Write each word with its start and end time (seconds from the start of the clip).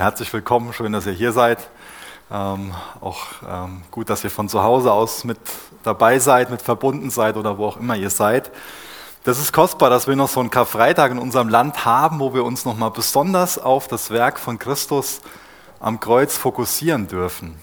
Herzlich 0.00 0.32
willkommen, 0.32 0.72
schön, 0.72 0.92
dass 0.92 1.04
ihr 1.04 1.12
hier 1.12 1.32
seid. 1.32 1.68
Ähm, 2.32 2.72
auch 3.02 3.18
ähm, 3.46 3.82
gut, 3.90 4.08
dass 4.08 4.24
ihr 4.24 4.30
von 4.30 4.48
zu 4.48 4.62
Hause 4.62 4.92
aus 4.92 5.24
mit 5.24 5.36
dabei 5.82 6.18
seid, 6.18 6.48
mit 6.48 6.62
verbunden 6.62 7.10
seid 7.10 7.36
oder 7.36 7.58
wo 7.58 7.66
auch 7.66 7.76
immer 7.76 7.96
ihr 7.96 8.08
seid. 8.08 8.50
Das 9.24 9.38
ist 9.38 9.52
kostbar, 9.52 9.90
dass 9.90 10.06
wir 10.06 10.16
noch 10.16 10.30
so 10.30 10.40
einen 10.40 10.48
Karfreitag 10.48 11.12
in 11.12 11.18
unserem 11.18 11.50
Land 11.50 11.84
haben, 11.84 12.18
wo 12.18 12.32
wir 12.32 12.46
uns 12.46 12.64
nochmal 12.64 12.90
besonders 12.90 13.58
auf 13.58 13.88
das 13.88 14.08
Werk 14.08 14.40
von 14.40 14.58
Christus 14.58 15.20
am 15.80 16.00
Kreuz 16.00 16.34
fokussieren 16.34 17.06
dürfen. 17.06 17.60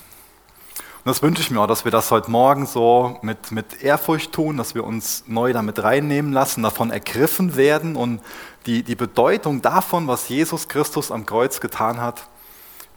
Und 1.07 1.11
das 1.11 1.21
wünsche 1.21 1.41
ich 1.41 1.51
mir 1.51 1.61
auch, 1.61 1.67
dass 1.67 1.85
wir 1.85 1.91
das 1.93 2.11
heute 2.11 2.29
Morgen 2.29 2.65
so 2.65 3.17
mit, 3.21 3.53
mit 3.53 3.81
Ehrfurcht 3.81 4.33
tun, 4.33 4.57
dass 4.57 4.75
wir 4.75 4.83
uns 4.83 5.23
neu 5.25 5.53
damit 5.53 5.81
reinnehmen 5.81 6.33
lassen, 6.33 6.63
davon 6.63 6.91
ergriffen 6.91 7.55
werden 7.55 7.95
und 7.95 8.19
die, 8.65 8.83
die 8.83 8.95
Bedeutung 8.95 9.61
davon, 9.61 10.09
was 10.09 10.27
Jesus 10.27 10.67
Christus 10.67 11.09
am 11.09 11.25
Kreuz 11.25 11.61
getan 11.61 12.01
hat, 12.01 12.27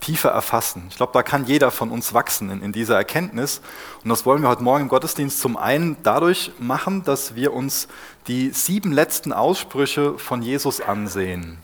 tiefer 0.00 0.30
erfassen. 0.30 0.86
Ich 0.90 0.96
glaube, 0.96 1.12
da 1.12 1.22
kann 1.22 1.46
jeder 1.46 1.70
von 1.70 1.92
uns 1.92 2.12
wachsen 2.12 2.50
in, 2.50 2.62
in, 2.62 2.72
dieser 2.72 2.96
Erkenntnis. 2.96 3.60
Und 4.02 4.10
das 4.10 4.26
wollen 4.26 4.42
wir 4.42 4.48
heute 4.48 4.64
Morgen 4.64 4.82
im 4.82 4.88
Gottesdienst 4.88 5.40
zum 5.40 5.56
einen 5.56 5.96
dadurch 6.02 6.50
machen, 6.58 7.04
dass 7.04 7.36
wir 7.36 7.52
uns 7.52 7.86
die 8.26 8.50
sieben 8.50 8.90
letzten 8.90 9.32
Aussprüche 9.32 10.18
von 10.18 10.42
Jesus 10.42 10.80
ansehen. 10.80 11.58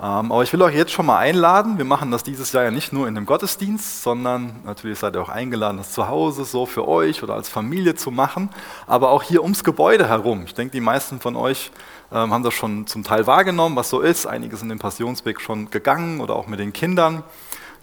Ähm, 0.00 0.30
aber 0.30 0.44
ich 0.44 0.52
will 0.52 0.62
euch 0.62 0.76
jetzt 0.76 0.92
schon 0.92 1.06
mal 1.06 1.18
einladen. 1.18 1.76
Wir 1.76 1.84
machen 1.84 2.12
das 2.12 2.22
dieses 2.22 2.52
Jahr 2.52 2.62
ja 2.62 2.70
nicht 2.70 2.92
nur 2.92 3.08
in 3.08 3.16
dem 3.16 3.26
Gottesdienst, 3.26 4.02
sondern 4.04 4.60
natürlich 4.64 4.98
seid 5.00 5.16
ihr 5.16 5.22
auch 5.22 5.28
eingeladen, 5.28 5.78
das 5.78 5.90
zu 5.90 6.06
Hause 6.06 6.44
so 6.44 6.66
für 6.66 6.86
euch 6.86 7.24
oder 7.24 7.34
als 7.34 7.48
Familie 7.48 7.96
zu 7.96 8.12
machen, 8.12 8.50
aber 8.86 9.10
auch 9.10 9.24
hier 9.24 9.42
ums 9.42 9.64
Gebäude 9.64 10.08
herum. 10.08 10.44
Ich 10.44 10.54
denke, 10.54 10.70
die 10.70 10.80
meisten 10.80 11.18
von 11.18 11.34
euch 11.34 11.72
ähm, 12.12 12.32
haben 12.32 12.44
das 12.44 12.54
schon 12.54 12.86
zum 12.86 13.02
Teil 13.02 13.26
wahrgenommen, 13.26 13.74
was 13.74 13.90
so 13.90 14.00
ist. 14.00 14.26
Einige 14.26 14.56
sind 14.56 14.68
den 14.68 14.78
Passionsweg 14.78 15.40
schon 15.40 15.68
gegangen 15.70 16.20
oder 16.20 16.36
auch 16.36 16.46
mit 16.46 16.60
den 16.60 16.72
Kindern. 16.72 17.24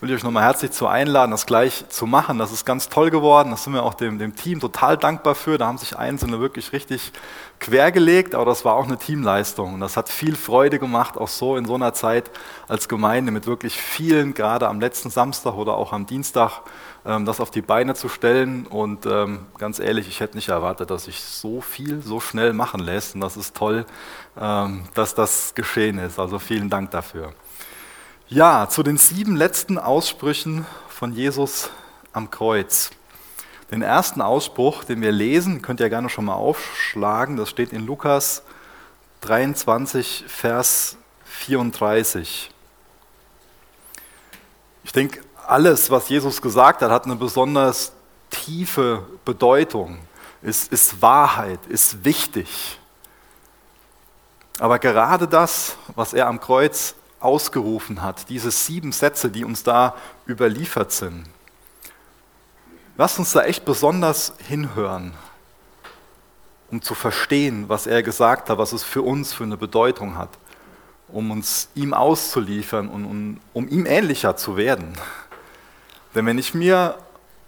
Will 0.02 0.10
ich 0.10 0.18
euch 0.18 0.24
nochmal 0.24 0.44
herzlich 0.44 0.72
zu 0.72 0.88
einladen, 0.88 1.32
das 1.32 1.46
gleich 1.46 1.88
zu 1.88 2.06
machen. 2.06 2.38
Das 2.38 2.52
ist 2.52 2.66
ganz 2.66 2.90
toll 2.90 3.12
geworden. 3.12 3.52
Das 3.52 3.64
sind 3.64 3.72
wir 3.72 3.84
auch 3.84 3.94
dem, 3.94 4.20
dem 4.20 4.36
Team 4.36 4.60
total 4.60 4.98
dankbar 4.98 5.36
für. 5.36 5.58
Da 5.58 5.68
haben 5.68 5.78
sich 5.78 5.98
Einzelne 5.98 6.42
wirklich 6.42 6.74
richtig 6.74 7.14
quergelegt, 7.62 8.36
aber 8.36 8.44
das 8.44 8.66
war 8.66 8.76
auch 8.76 8.84
eine 8.84 8.98
Teamleistung. 8.98 9.76
Und 9.76 9.80
das 9.80 9.96
hat 9.96 10.10
viel 10.10 10.36
Freude 10.36 10.80
gemacht, 10.80 11.18
auch 11.18 11.30
so 11.30 11.56
in 11.56 11.64
so 11.64 11.76
einer 11.76 11.94
Zeit 11.94 12.30
als 12.68 12.90
Gemeinde 12.90 13.32
mit 13.32 13.48
wirklich 13.48 13.78
vielen, 13.78 14.34
gerade 14.34 14.68
am 14.68 14.82
letzten 14.82 15.10
Samstag 15.10 15.56
oder 15.56 15.76
auch 15.78 15.94
am 15.94 16.06
Dienstag, 16.06 16.64
ähm, 17.06 17.26
das 17.26 17.40
auf 17.40 17.50
die 17.50 17.62
Beine 17.62 17.96
zu 17.96 18.10
stellen. 18.10 18.68
Und 18.68 19.06
ähm, 19.06 19.46
ganz 19.58 19.80
ehrlich, 19.80 20.10
ich 20.10 20.20
hätte 20.20 20.36
nicht 20.36 20.50
erwartet, 20.50 20.90
dass 20.92 21.06
sich 21.06 21.22
so 21.24 21.62
viel 21.62 22.02
so 22.02 22.20
schnell 22.20 22.52
machen 22.52 22.82
lässt. 22.82 23.16
Und 23.16 23.22
das 23.22 23.38
ist 23.38 23.56
toll, 23.56 23.86
ähm, 24.38 24.84
dass 24.94 25.16
das 25.16 25.56
geschehen 25.56 26.00
ist. 26.00 26.20
Also 26.20 26.38
vielen 26.38 26.70
Dank 26.70 26.92
dafür. 26.92 27.32
Ja, 28.28 28.68
zu 28.68 28.82
den 28.82 28.98
sieben 28.98 29.36
letzten 29.36 29.78
Aussprüchen 29.78 30.66
von 30.90 31.14
Jesus 31.14 31.70
am 32.12 32.32
Kreuz. 32.32 32.90
Den 33.70 33.84
ersten 33.84 34.20
Ausspruch, 34.20 34.84
den 34.84 35.02
wir 35.02 35.12
lesen, 35.12 35.62
könnt 35.62 35.80
ihr 35.80 35.90
gerne 35.90 36.10
schon 36.10 36.26
mal 36.26 36.34
aufschlagen. 36.34 37.38
Das 37.38 37.52
steht 37.52 37.72
in 37.72 37.86
Lukas 37.86 38.42
23, 39.22 40.26
Vers 40.28 40.98
34. 41.26 42.50
Ich 44.84 44.92
denke, 44.92 45.22
alles, 45.46 45.92
was 45.92 46.10
Jesus 46.10 46.42
gesagt 46.42 46.82
hat, 46.82 46.90
hat 46.90 47.06
eine 47.06 47.18
besonders 47.18 47.92
tiefe 48.32 49.06
Bedeutung, 49.24 50.00
ist, 50.42 50.74
ist 50.74 51.00
Wahrheit, 51.00 51.60
ist 51.68 52.04
wichtig. 52.04 52.80
Aber 54.58 54.80
gerade 54.80 55.28
das, 55.28 55.78
was 55.94 56.16
er 56.16 56.26
am 56.26 56.40
Kreuz 56.40 56.96
ausgerufen 57.20 58.02
hat, 58.02 58.30
diese 58.30 58.52
sieben 58.52 58.92
Sätze, 58.92 59.30
die 59.30 59.44
uns 59.44 59.64
da 59.64 59.96
überliefert 60.28 60.92
sind, 60.92 61.26
lasst 62.98 63.20
uns 63.20 63.32
da 63.32 63.44
echt 63.44 63.66
besonders 63.66 64.34
hinhören, 64.48 65.14
um 66.72 66.82
zu 66.82 66.96
verstehen, 66.96 67.70
was 67.70 67.88
er 67.88 68.04
gesagt 68.04 68.50
hat, 68.50 68.58
was 68.58 68.74
es 68.74 68.84
für 68.84 69.02
uns 69.02 69.34
für 69.34 69.44
eine 69.44 69.58
Bedeutung 69.58 70.18
hat, 70.18 70.30
um 71.08 71.32
uns 71.32 71.70
ihm 71.76 71.94
auszuliefern 71.94 72.90
und 72.90 73.06
um, 73.06 73.40
um 73.54 73.68
ihm 73.68 73.86
ähnlicher 73.86 74.36
zu 74.36 74.58
werden. 74.58 74.94
Denn 76.14 76.26
wenn 76.26 76.38
ich 76.38 76.54
mir 76.54 76.98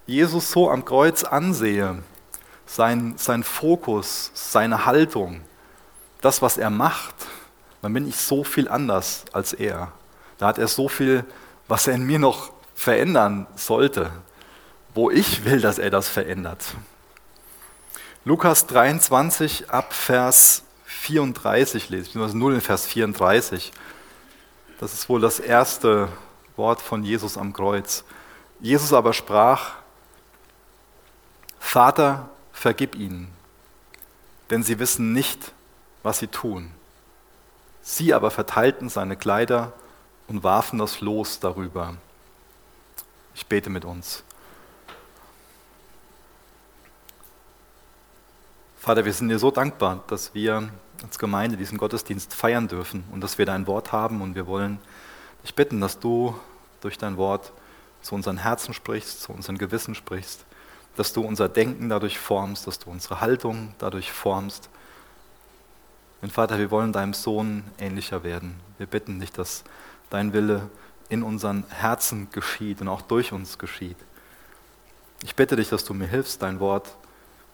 Jesus 0.06 0.52
so 0.52 0.69
am 0.69 0.86
Kreuz 0.86 1.24
ansehe, 1.24 2.03
sein, 2.66 3.16
sein 3.18 3.44
Fokus, 3.44 4.31
seine 4.34 4.86
Haltung, 4.86 5.42
das, 6.22 6.42
was 6.42 6.58
er 6.58 6.69
macht, 6.69 7.16
dann 7.82 7.94
bin 7.94 8.08
ich 8.08 8.16
so 8.16 8.44
viel 8.44 8.68
anders 8.68 9.26
als 9.34 9.54
er. 9.54 9.92
Da 10.38 10.48
hat 10.48 10.58
er 10.58 10.68
so 10.68 10.88
viel, 10.90 11.26
was 11.68 11.88
er 11.88 11.96
in 11.96 12.06
mir 12.06 12.20
noch 12.20 12.52
verändern 12.76 13.48
sollte, 13.56 14.12
wo 14.94 15.10
ich 15.10 15.46
will, 15.46 15.62
dass 15.62 15.80
er 15.80 15.90
das 15.90 16.08
verändert. 16.08 16.64
Lukas 18.26 18.68
23 18.68 19.70
ab 19.70 19.94
Vers 19.94 20.64
34 20.86 21.90
lese 21.90 22.02
ich, 22.02 22.08
beziehungsweise 22.10 22.38
0 22.38 22.56
in 22.56 22.62
Vers 22.62 22.86
34. 22.86 23.72
Das 24.80 24.94
ist 24.94 25.10
wohl 25.10 25.22
das 25.22 25.40
erste 25.40 26.10
Wort 26.56 26.82
von 26.82 27.04
Jesus 27.04 27.38
am 27.38 27.54
Kreuz. 27.54 28.04
Jesus 28.60 28.94
aber 28.94 29.14
sprach, 29.14 29.76
Vater, 31.60 32.30
vergib 32.52 32.96
ihnen, 32.96 33.30
denn 34.50 34.64
sie 34.64 34.80
wissen 34.80 35.14
nicht, 35.14 35.52
was 36.04 36.20
sie 36.20 36.28
tun. 36.28 36.72
Sie 37.90 38.14
aber 38.14 38.31
verteilten 38.31 38.90
seine 38.90 39.16
Kleider 39.16 39.72
und 40.28 40.44
warfen 40.44 40.78
das 40.78 41.00
Los 41.00 41.40
darüber. 41.40 41.96
Ich 43.34 43.46
bete 43.46 43.70
mit 43.70 43.86
uns. 43.86 44.25
Vater, 48.78 49.06
wir 49.06 49.14
sind 49.14 49.30
dir 49.30 49.40
so 49.40 49.52
dankbar, 49.52 50.03
dass 50.08 50.36
wir 50.36 50.70
als 51.02 51.18
Gemeinde 51.18 51.56
diesen 51.56 51.78
Gottesdienst 51.78 52.34
feiern 52.34 52.68
dürfen 52.68 53.06
und 53.14 53.22
dass 53.22 53.38
wir 53.38 53.46
dein 53.46 53.68
Wort 53.68 53.94
haben 53.94 54.22
und 54.22 54.36
wir 54.36 54.48
wollen 54.48 54.80
dich 55.44 55.56
bitten, 55.56 55.80
dass 55.80 55.98
du 55.98 56.38
durch 56.81 56.98
dein 56.98 57.16
Wort 57.16 57.54
zu 58.02 58.16
unseren 58.16 58.36
Herzen 58.36 58.74
sprichst, 58.74 59.22
zu 59.22 59.31
unseren 59.31 59.58
Gewissen 59.58 59.96
sprichst, 59.96 60.46
dass 60.98 61.14
du 61.14 61.22
unser 61.22 61.48
Denken 61.48 61.88
dadurch 61.88 62.19
formst, 62.19 62.68
dass 62.68 62.80
du 62.80 62.90
unsere 62.92 63.22
Haltung 63.22 63.74
dadurch 63.78 64.12
formst. 64.12 64.69
Und 66.22 66.32
Vater, 66.32 66.58
wir 66.58 66.72
wollen 66.72 66.94
deinem 66.94 67.14
Sohn 67.14 67.64
ähnlicher 67.78 68.24
werden. 68.24 68.60
Wir 68.78 68.88
bitten 68.88 69.20
dich, 69.20 69.32
dass 69.32 69.64
dein 70.10 70.34
Wille 70.34 70.70
in 71.10 71.24
unseren 71.24 71.64
Herzen 71.70 72.30
geschieht 72.32 72.82
und 72.82 72.88
auch 72.88 73.02
durch 73.02 73.32
uns 73.32 73.58
geschieht. 73.58 73.98
Ich 75.24 75.36
bitte 75.36 75.56
dich, 75.56 75.70
dass 75.70 75.84
du 75.84 75.94
mir 75.94 76.08
hilfst, 76.08 76.42
dein 76.42 76.60
Wort 76.60 76.96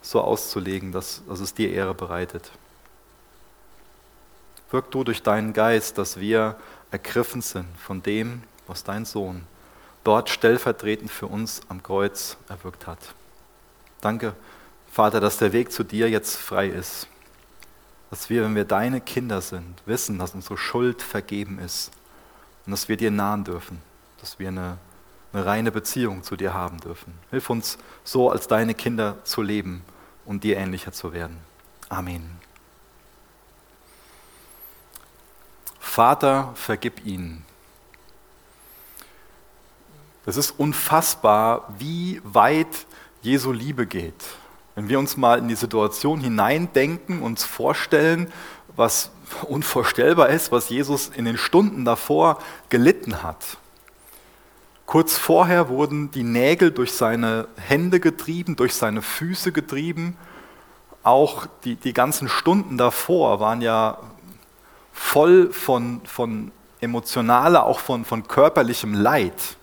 so 0.02 0.22
auszulegen, 0.22 0.92
dass, 0.92 1.22
dass 1.28 1.40
es 1.40 1.54
dir 1.54 1.72
Ehre 1.72 1.94
bereitet. 1.94 2.52
Wirk 4.72 4.92
du 4.92 5.04
durch 5.04 5.22
deinen 5.22 5.54
Geist, 5.54 5.98
dass 5.98 6.20
wir 6.20 6.56
ergriffen 6.92 7.42
sind 7.42 7.68
von 7.78 8.02
dem, 8.02 8.44
was 8.68 8.84
dein 8.84 9.06
Sohn 9.06 9.46
dort 10.04 10.30
stellvertretend 10.30 11.12
für 11.12 11.28
uns 11.28 11.62
am 11.70 11.82
Kreuz 11.82 12.38
erwirkt 12.50 12.88
hat. 12.88 13.00
Danke, 14.02 14.36
Vater, 14.92 15.20
dass 15.20 15.38
der 15.38 15.54
Weg 15.54 15.72
zu 15.72 15.84
dir 15.84 16.10
jetzt 16.10 16.36
frei 16.36 16.68
ist. 16.68 17.08
Dass 18.14 18.30
wir, 18.30 18.44
wenn 18.44 18.54
wir 18.54 18.64
deine 18.64 19.02
Kinder 19.02 19.42
sind, 19.42 19.82
wissen, 19.88 20.20
dass 20.20 20.36
unsere 20.36 20.56
Schuld 20.56 21.02
vergeben 21.02 21.58
ist 21.58 21.90
und 22.64 22.72
dass 22.72 22.88
wir 22.88 22.96
dir 22.96 23.10
nahen 23.10 23.44
dürfen, 23.44 23.82
dass 24.22 24.38
wir 24.38 24.50
eine, 24.50 24.78
eine 25.34 25.44
reine 25.44 25.72
Beziehung 25.72 26.22
zu 26.22 26.36
dir 26.36 26.54
haben 26.54 26.80
dürfen. 26.80 27.16
Hilf 27.32 27.50
uns, 27.50 27.80
so 28.04 28.30
als 28.30 28.48
deine 28.48 28.76
Kinder 28.76 29.18
zu 29.24 29.42
leben 29.42 29.82
und 30.26 30.44
dir 30.44 30.58
ähnlicher 30.58 30.92
zu 30.92 31.12
werden. 31.12 31.40
Amen. 31.90 32.30
Vater, 35.80 36.52
vergib 36.54 37.04
ihnen 37.04 37.44
es 40.26 40.38
ist 40.38 40.52
unfassbar, 40.52 41.74
wie 41.78 42.22
weit 42.24 42.86
Jesu 43.22 43.52
Liebe 43.52 43.86
geht. 43.86 44.24
Wenn 44.76 44.90
wir 44.90 45.00
uns 45.00 45.18
mal 45.18 45.40
in 45.40 45.48
die 45.48 45.56
Situation 45.56 46.20
hineindenken, 46.20 47.22
uns 47.22 47.44
vorstellen, 47.44 48.32
was 48.76 49.12
unvorstellbar 49.48 50.30
ist, 50.30 50.52
was 50.52 50.70
Jesus 50.70 51.10
in 51.10 51.26
den 51.26 51.38
Stunden 51.38 51.86
davor 51.86 52.40
gelitten 52.70 53.22
hat. 53.24 53.58
Kurz 54.86 55.18
vorher 55.18 55.70
wurden 55.70 56.12
die 56.12 56.24
Nägel 56.24 56.72
durch 56.72 56.94
seine 56.94 57.48
Hände 57.58 58.00
getrieben, 58.00 58.56
durch 58.56 58.74
seine 58.74 59.02
Füße 59.02 59.52
getrieben. 59.52 60.18
Auch 61.04 61.48
die, 61.64 61.76
die 61.76 61.94
ganzen 61.94 62.28
Stunden 62.28 62.78
davor 62.78 63.40
waren 63.40 63.62
ja 63.62 63.98
voll 64.92 65.52
von, 65.52 66.02
von 66.06 66.52
emotionaler, 66.82 67.66
auch 67.66 67.80
von, 67.80 68.06
von 68.06 68.28
körperlichem 68.28 68.94
Leid. 68.94 69.58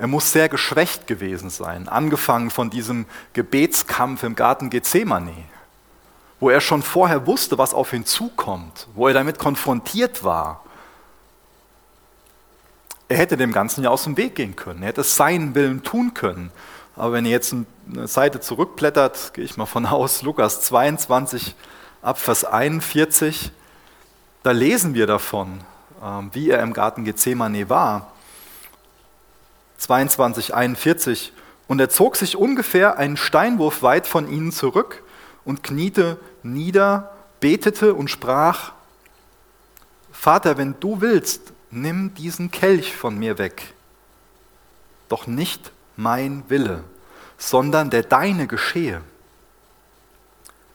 Er 0.00 0.06
muss 0.06 0.32
sehr 0.32 0.48
geschwächt 0.48 1.06
gewesen 1.06 1.50
sein, 1.50 1.86
angefangen 1.86 2.48
von 2.48 2.70
diesem 2.70 3.04
Gebetskampf 3.34 4.22
im 4.22 4.34
Garten 4.34 4.70
Gethsemane, 4.70 5.34
wo 6.40 6.48
er 6.48 6.62
schon 6.62 6.82
vorher 6.82 7.26
wusste, 7.26 7.58
was 7.58 7.74
auf 7.74 7.92
ihn 7.92 8.06
zukommt, 8.06 8.88
wo 8.94 9.08
er 9.08 9.12
damit 9.12 9.38
konfrontiert 9.38 10.24
war. 10.24 10.64
Er 13.10 13.18
hätte 13.18 13.36
dem 13.36 13.52
Ganzen 13.52 13.84
ja 13.84 13.90
aus 13.90 14.04
dem 14.04 14.16
Weg 14.16 14.36
gehen 14.36 14.56
können. 14.56 14.80
Er 14.80 14.88
hätte 14.88 15.02
seinen 15.02 15.54
Willen 15.54 15.82
tun 15.82 16.14
können. 16.14 16.50
Aber 16.96 17.12
wenn 17.12 17.26
ihr 17.26 17.32
jetzt 17.32 17.52
eine 17.52 18.08
Seite 18.08 18.40
zurückblättert, 18.40 19.34
gehe 19.34 19.44
ich 19.44 19.58
mal 19.58 19.66
von 19.66 19.84
aus, 19.84 20.22
Lukas 20.22 20.62
22 20.62 21.54
ab 22.00 22.18
Vers 22.18 22.46
41, 22.46 23.52
da 24.44 24.52
lesen 24.52 24.94
wir 24.94 25.06
davon, 25.06 25.60
ähm, 26.02 26.30
wie 26.32 26.48
er 26.48 26.62
im 26.62 26.72
Garten 26.72 27.04
Gethsemane 27.04 27.68
war. 27.68 28.12
22, 29.80 30.54
41. 30.54 31.32
Und 31.66 31.80
er 31.80 31.88
zog 31.88 32.16
sich 32.16 32.36
ungefähr 32.36 32.98
einen 32.98 33.16
Steinwurf 33.16 33.82
weit 33.82 34.06
von 34.06 34.30
ihnen 34.30 34.52
zurück 34.52 35.02
und 35.44 35.62
kniete 35.62 36.18
nieder, 36.42 37.16
betete 37.40 37.94
und 37.94 38.08
sprach, 38.08 38.72
Vater, 40.12 40.58
wenn 40.58 40.78
du 40.80 41.00
willst, 41.00 41.52
nimm 41.70 42.12
diesen 42.14 42.50
Kelch 42.50 42.94
von 42.94 43.18
mir 43.18 43.38
weg. 43.38 43.74
Doch 45.08 45.26
nicht 45.26 45.72
mein 45.96 46.44
Wille, 46.48 46.84
sondern 47.38 47.88
der 47.88 48.02
deine 48.02 48.46
geschehe. 48.46 49.00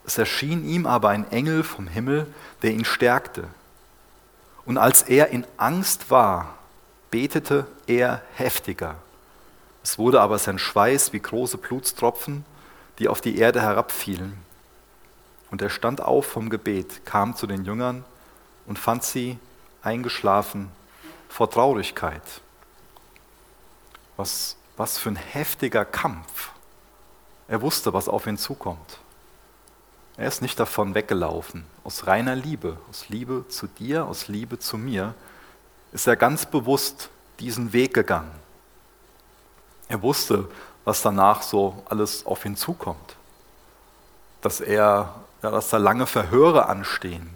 Es 0.06 0.18
erschien 0.18 0.68
ihm 0.68 0.88
aber 0.88 1.10
ein 1.10 1.30
Engel 1.32 1.64
vom 1.64 1.88
Himmel, 1.88 2.28
der 2.64 2.72
ihn 2.72 2.86
stärkte. 2.86 3.48
Und 4.66 4.78
als 4.78 5.04
er 5.04 5.30
in 5.30 5.46
Angst 5.58 6.10
war, 6.10 6.56
betete 7.12 7.68
er 7.88 8.22
heftiger. 8.36 8.96
Es 9.84 9.98
wurde 9.98 10.22
aber 10.22 10.40
sein 10.40 10.58
Schweiß 10.58 11.14
wie 11.14 11.20
große 11.20 11.58
Blutstropfen, 11.58 12.46
die 13.00 13.08
auf 13.08 13.22
die 13.22 13.38
Erde 13.38 13.62
herabfielen. 13.62 14.38
Und 15.52 15.62
er 15.62 15.70
stand 15.70 16.02
auf 16.02 16.26
vom 16.26 16.50
Gebet, 16.50 17.06
kam 17.06 17.36
zu 17.36 17.48
den 17.48 17.66
Jüngern 17.66 18.04
und 18.66 18.80
fand 18.80 19.04
sie 19.04 19.38
eingeschlafen 19.82 20.72
vor 21.30 21.50
Traurigkeit. 21.50 22.24
Was, 24.18 24.56
was 24.78 24.98
für 24.98 25.10
ein 25.10 25.16
heftiger 25.16 25.86
Kampf. 25.86 26.52
Er 27.48 27.62
wusste, 27.62 27.94
was 27.94 28.10
auf 28.10 28.26
ihn 28.26 28.38
zukommt. 28.38 29.00
Er 30.18 30.28
ist 30.28 30.42
nicht 30.42 30.60
davon 30.60 30.96
weggelaufen. 30.96 31.66
Aus 31.84 32.08
reiner 32.08 32.36
Liebe, 32.36 32.78
aus 32.90 33.10
Liebe 33.10 33.46
zu 33.50 33.68
dir, 33.68 34.06
aus 34.06 34.30
Liebe 34.30 34.58
zu 34.60 34.78
mir, 34.78 35.14
ist 35.96 36.08
er 36.08 36.18
ganz 36.18 36.46
bewusst 36.46 37.10
diesen 37.40 37.72
Weg 37.72 37.94
gegangen. 37.94 38.34
Er 39.88 40.02
wusste, 40.02 40.50
was 40.84 41.02
danach 41.02 41.42
so 41.42 41.84
alles 41.86 42.26
auf 42.26 42.44
ihn 42.44 42.58
zukommt. 42.58 43.16
Dass 44.42 44.60
er, 44.60 45.16
ja, 45.42 45.52
dass 45.52 45.70
da 45.70 45.78
lange 45.78 46.06
Verhöre 46.06 46.66
anstehen, 46.66 47.30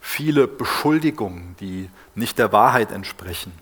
viele 0.00 0.48
Beschuldigungen, 0.48 1.54
die 1.60 1.90
nicht 2.14 2.38
der 2.38 2.50
Wahrheit 2.50 2.92
entsprechen. 2.92 3.52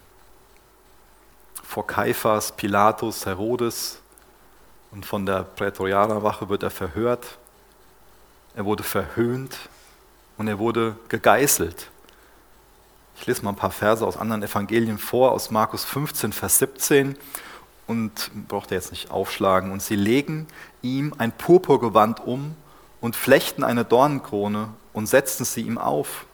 Vor 1.65 1.89
Kaiphas, 1.89 2.53
Pilatus, 2.53 3.27
Herodes 3.27 4.01
und 4.93 5.05
von 5.05 5.27
der 5.27 5.43
Prätorianerwache 5.43 6.49
wird 6.49 6.63
er 6.63 6.71
verhört. 6.71 7.37
Er 8.55 8.65
wurde 8.65 8.85
verhöhnt 8.85 9.57
und 10.39 10.47
er 10.47 10.61
wurde 10.61 10.95
gegeißelt. 11.09 11.91
Ich 13.17 13.27
lese 13.27 13.43
mal 13.43 13.51
ein 13.51 13.57
paar 13.57 13.71
Verse 13.71 14.07
aus 14.07 14.17
anderen 14.17 14.43
Evangelien 14.43 14.99
vor, 14.99 15.33
aus 15.33 15.51
Markus 15.51 15.85
15, 15.85 16.33
Vers 16.33 16.59
17 16.59 17.17
und 17.87 18.31
braucht 18.49 18.71
er 18.71 18.77
jetzt 18.77 18.93
nicht 18.93 19.11
aufschlagen. 19.11 19.73
Und 19.73 19.83
sie 19.83 19.97
legen 19.97 20.47
ihm 20.81 21.13
ein 21.19 21.33
Purpurgewand 21.33 22.25
um 22.27 22.55
und 23.01 23.17
flechten 23.17 23.65
eine 23.65 23.85
Dornenkrone 23.85 24.69
und 24.93 25.07
setzten 25.07 25.45
sie 25.45 25.63
ihm 25.63 25.77
auf. 25.77 26.27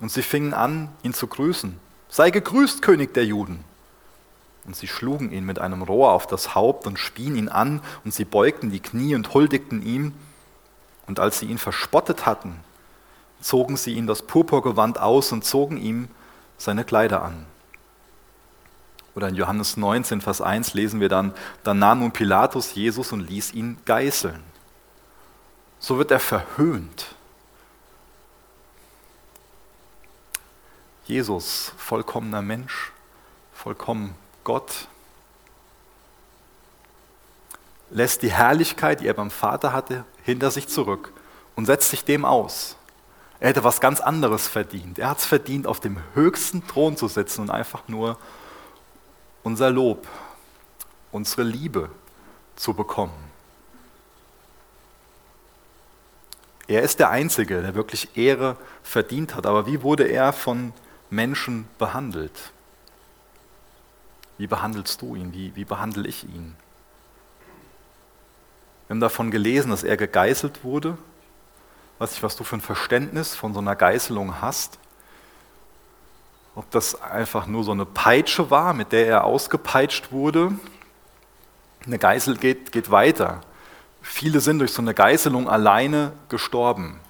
Und 0.00 0.12
sie 0.12 0.22
fingen 0.22 0.54
an, 0.54 0.90
ihn 1.02 1.14
zu 1.14 1.26
grüßen. 1.26 1.78
Sei 2.08 2.30
gegrüßt, 2.30 2.82
König 2.82 3.14
der 3.14 3.24
Juden. 3.24 3.64
Und 4.64 4.76
sie 4.76 4.86
schlugen 4.86 5.32
ihn 5.32 5.44
mit 5.44 5.58
einem 5.58 5.82
Rohr 5.82 6.12
auf 6.12 6.26
das 6.26 6.54
Haupt 6.54 6.86
und 6.86 6.98
spien 6.98 7.36
ihn 7.36 7.48
an, 7.48 7.80
und 8.04 8.12
sie 8.12 8.26
beugten 8.26 8.70
die 8.70 8.80
Knie 8.80 9.14
und 9.14 9.32
huldigten 9.32 9.82
ihm. 9.82 10.12
Und 11.06 11.20
als 11.20 11.38
sie 11.38 11.46
ihn 11.46 11.56
verspottet 11.56 12.26
hatten, 12.26 12.60
zogen 13.40 13.76
sie 13.76 13.94
ihm 13.94 14.06
das 14.06 14.22
Purpurgewand 14.22 15.00
aus 15.00 15.32
und 15.32 15.44
zogen 15.44 15.76
ihm 15.76 16.08
seine 16.56 16.84
Kleider 16.84 17.22
an. 17.22 17.46
Oder 19.14 19.28
in 19.28 19.34
Johannes 19.34 19.76
19, 19.76 20.20
Vers 20.20 20.40
1 20.40 20.74
lesen 20.74 21.00
wir 21.00 21.08
dann, 21.08 21.32
dann 21.64 21.78
nahm 21.78 22.00
nun 22.00 22.12
Pilatus 22.12 22.74
Jesus 22.74 23.12
und 23.12 23.28
ließ 23.28 23.52
ihn 23.52 23.78
geißeln. 23.84 24.42
So 25.80 25.98
wird 25.98 26.10
er 26.10 26.20
verhöhnt. 26.20 27.14
Jesus, 31.04 31.72
vollkommener 31.76 32.42
Mensch, 32.42 32.92
vollkommen 33.54 34.14
Gott, 34.44 34.86
lässt 37.90 38.22
die 38.22 38.30
Herrlichkeit, 38.30 39.00
die 39.00 39.06
er 39.06 39.14
beim 39.14 39.30
Vater 39.30 39.72
hatte, 39.72 40.04
hinter 40.22 40.50
sich 40.50 40.68
zurück 40.68 41.12
und 41.56 41.66
setzt 41.66 41.90
sich 41.90 42.04
dem 42.04 42.24
aus. 42.24 42.77
Er 43.40 43.50
hätte 43.50 43.64
was 43.64 43.80
ganz 43.80 44.00
anderes 44.00 44.48
verdient. 44.48 44.98
Er 44.98 45.10
hat 45.10 45.18
es 45.18 45.26
verdient, 45.26 45.66
auf 45.66 45.80
dem 45.80 45.98
höchsten 46.14 46.66
Thron 46.66 46.96
zu 46.96 47.06
sitzen 47.06 47.42
und 47.42 47.50
einfach 47.50 47.86
nur 47.86 48.18
unser 49.44 49.70
Lob, 49.70 50.06
unsere 51.12 51.42
Liebe 51.44 51.90
zu 52.56 52.74
bekommen. 52.74 53.28
Er 56.66 56.82
ist 56.82 56.98
der 56.98 57.10
Einzige, 57.10 57.62
der 57.62 57.74
wirklich 57.74 58.16
Ehre 58.16 58.56
verdient 58.82 59.34
hat. 59.34 59.46
Aber 59.46 59.66
wie 59.66 59.82
wurde 59.82 60.04
er 60.04 60.32
von 60.32 60.74
Menschen 61.08 61.66
behandelt? 61.78 62.52
Wie 64.36 64.46
behandelst 64.46 65.00
du 65.00 65.14
ihn? 65.14 65.32
Wie, 65.32 65.56
wie 65.56 65.64
behandle 65.64 66.06
ich 66.06 66.24
ihn? 66.24 66.54
Wir 68.86 68.94
haben 68.94 69.00
davon 69.00 69.30
gelesen, 69.30 69.70
dass 69.70 69.82
er 69.82 69.96
gegeißelt 69.96 70.62
wurde. 70.62 70.98
Weiß 71.98 72.12
nicht, 72.12 72.22
was 72.22 72.36
du 72.36 72.44
für 72.44 72.56
ein 72.56 72.60
Verständnis 72.60 73.34
von 73.34 73.52
so 73.54 73.60
einer 73.60 73.74
Geißelung 73.74 74.40
hast. 74.40 74.78
Ob 76.54 76.70
das 76.70 77.00
einfach 77.00 77.46
nur 77.46 77.64
so 77.64 77.72
eine 77.72 77.86
Peitsche 77.86 78.50
war, 78.50 78.72
mit 78.72 78.92
der 78.92 79.06
er 79.06 79.24
ausgepeitscht 79.24 80.12
wurde. 80.12 80.52
Eine 81.86 81.98
Geißel 81.98 82.36
geht, 82.36 82.72
geht 82.72 82.90
weiter. 82.90 83.40
Viele 84.02 84.40
sind 84.40 84.60
durch 84.60 84.72
so 84.72 84.82
eine 84.82 84.94
Geißelung 84.94 85.48
alleine 85.48 86.12
gestorben. 86.28 87.00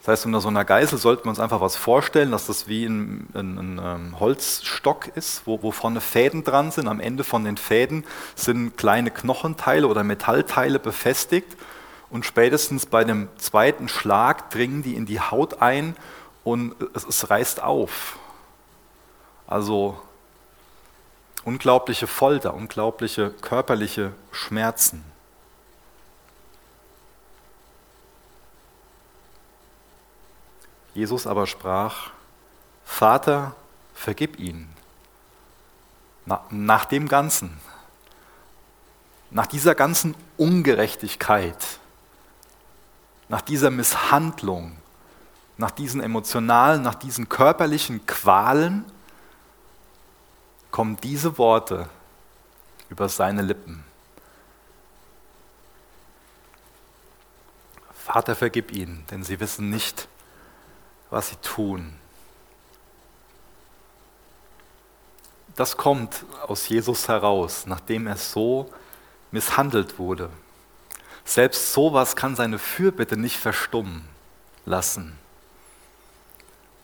Das 0.00 0.08
heißt, 0.08 0.26
unter 0.26 0.40
so 0.40 0.48
einer 0.48 0.64
Geißel 0.64 0.98
sollten 0.98 1.24
wir 1.24 1.30
uns 1.30 1.40
einfach 1.40 1.60
was 1.60 1.76
vorstellen, 1.76 2.30
dass 2.30 2.46
das 2.46 2.68
wie 2.68 2.84
ein, 2.86 3.28
ein, 3.34 3.58
ein 3.58 3.80
ähm, 3.82 4.20
Holzstock 4.20 5.08
ist, 5.16 5.46
wo, 5.46 5.62
wo 5.62 5.72
vorne 5.72 6.00
Fäden 6.00 6.44
dran 6.44 6.70
sind. 6.70 6.86
Am 6.86 7.00
Ende 7.00 7.24
von 7.24 7.44
den 7.44 7.56
Fäden 7.56 8.04
sind 8.36 8.76
kleine 8.76 9.10
Knochenteile 9.10 9.88
oder 9.88 10.04
Metallteile 10.04 10.78
befestigt. 10.78 11.56
Und 12.10 12.24
spätestens 12.24 12.86
bei 12.86 13.04
dem 13.04 13.28
zweiten 13.38 13.88
Schlag 13.88 14.50
dringen 14.50 14.82
die 14.82 14.94
in 14.94 15.06
die 15.06 15.20
Haut 15.20 15.60
ein 15.60 15.96
und 16.44 16.74
es, 16.94 17.04
es 17.04 17.28
reißt 17.28 17.62
auf. 17.62 18.18
Also 19.46 20.00
unglaubliche 21.44 22.06
Folter, 22.06 22.54
unglaubliche 22.54 23.30
körperliche 23.30 24.12
Schmerzen. 24.30 25.04
Jesus 30.94 31.26
aber 31.26 31.46
sprach, 31.46 32.10
Vater, 32.84 33.54
vergib 33.94 34.38
ihnen. 34.38 34.72
Na, 36.24 36.44
nach 36.50 36.86
dem 36.86 37.06
Ganzen, 37.06 37.60
nach 39.30 39.46
dieser 39.46 39.74
ganzen 39.74 40.14
Ungerechtigkeit, 40.36 41.56
nach 43.28 43.40
dieser 43.40 43.70
Misshandlung, 43.70 44.76
nach 45.56 45.70
diesen 45.70 46.02
emotionalen, 46.02 46.82
nach 46.82 46.94
diesen 46.94 47.28
körperlichen 47.28 48.06
Qualen, 48.06 48.84
kommen 50.70 50.96
diese 50.98 51.38
Worte 51.38 51.88
über 52.88 53.08
seine 53.08 53.42
Lippen. 53.42 53.84
Vater, 57.92 58.36
vergib 58.36 58.70
ihnen, 58.72 59.04
denn 59.10 59.24
sie 59.24 59.40
wissen 59.40 59.70
nicht, 59.70 60.08
was 61.10 61.30
sie 61.30 61.36
tun. 61.36 61.98
Das 65.56 65.76
kommt 65.76 66.24
aus 66.46 66.68
Jesus 66.68 67.08
heraus, 67.08 67.66
nachdem 67.66 68.06
er 68.06 68.16
so 68.16 68.70
misshandelt 69.30 69.98
wurde. 69.98 70.28
Selbst 71.26 71.74
sowas 71.74 72.16
kann 72.16 72.36
seine 72.36 72.58
Fürbitte 72.58 73.18
nicht 73.18 73.36
verstummen 73.36 74.02
lassen. 74.64 75.18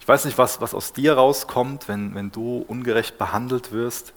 Ich 0.00 0.06
weiß 0.06 0.24
nicht, 0.24 0.36
was, 0.36 0.60
was 0.60 0.74
aus 0.74 0.92
dir 0.92 1.14
rauskommt, 1.14 1.88
wenn, 1.88 2.14
wenn 2.14 2.30
du 2.32 2.64
ungerecht 2.66 3.16
behandelt 3.16 3.72
wirst. 3.72 4.12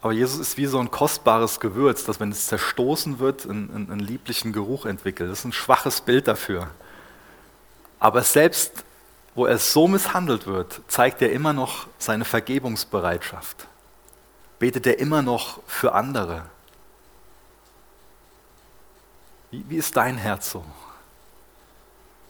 Aber 0.00 0.12
Jesus 0.12 0.40
ist 0.40 0.56
wie 0.56 0.66
so 0.66 0.80
ein 0.80 0.90
kostbares 0.90 1.60
Gewürz, 1.60 2.04
das, 2.04 2.18
wenn 2.18 2.32
es 2.32 2.46
zerstoßen 2.46 3.18
wird, 3.18 3.48
einen, 3.48 3.70
einen 3.90 4.00
lieblichen 4.00 4.52
Geruch 4.52 4.86
entwickelt. 4.86 5.30
Das 5.30 5.40
ist 5.40 5.44
ein 5.44 5.52
schwaches 5.52 6.00
Bild 6.00 6.26
dafür. 6.26 6.68
Aber 8.00 8.22
selbst 8.22 8.84
wo 9.34 9.46
er 9.46 9.58
so 9.58 9.88
misshandelt 9.88 10.46
wird, 10.46 10.80
zeigt 10.88 11.22
er 11.22 11.32
immer 11.32 11.52
noch 11.52 11.86
seine 11.98 12.24
Vergebungsbereitschaft. 12.24 13.66
Betet 14.58 14.86
er 14.86 14.98
immer 14.98 15.22
noch 15.22 15.60
für 15.66 15.92
andere. 15.92 16.44
Wie, 19.52 19.64
wie 19.68 19.76
ist 19.76 19.96
dein 19.96 20.16
Herz 20.16 20.50
so? 20.50 20.64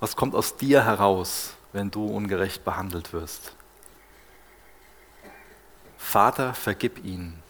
Was 0.01 0.17
kommt 0.17 0.35
aus 0.35 0.57
dir 0.57 0.85
heraus, 0.85 1.55
wenn 1.73 1.91
du 1.91 2.05
ungerecht 2.05 2.65
behandelt 2.65 3.13
wirst? 3.13 3.55
Vater, 5.97 6.53
vergib 6.53 7.05
ihnen. 7.05 7.41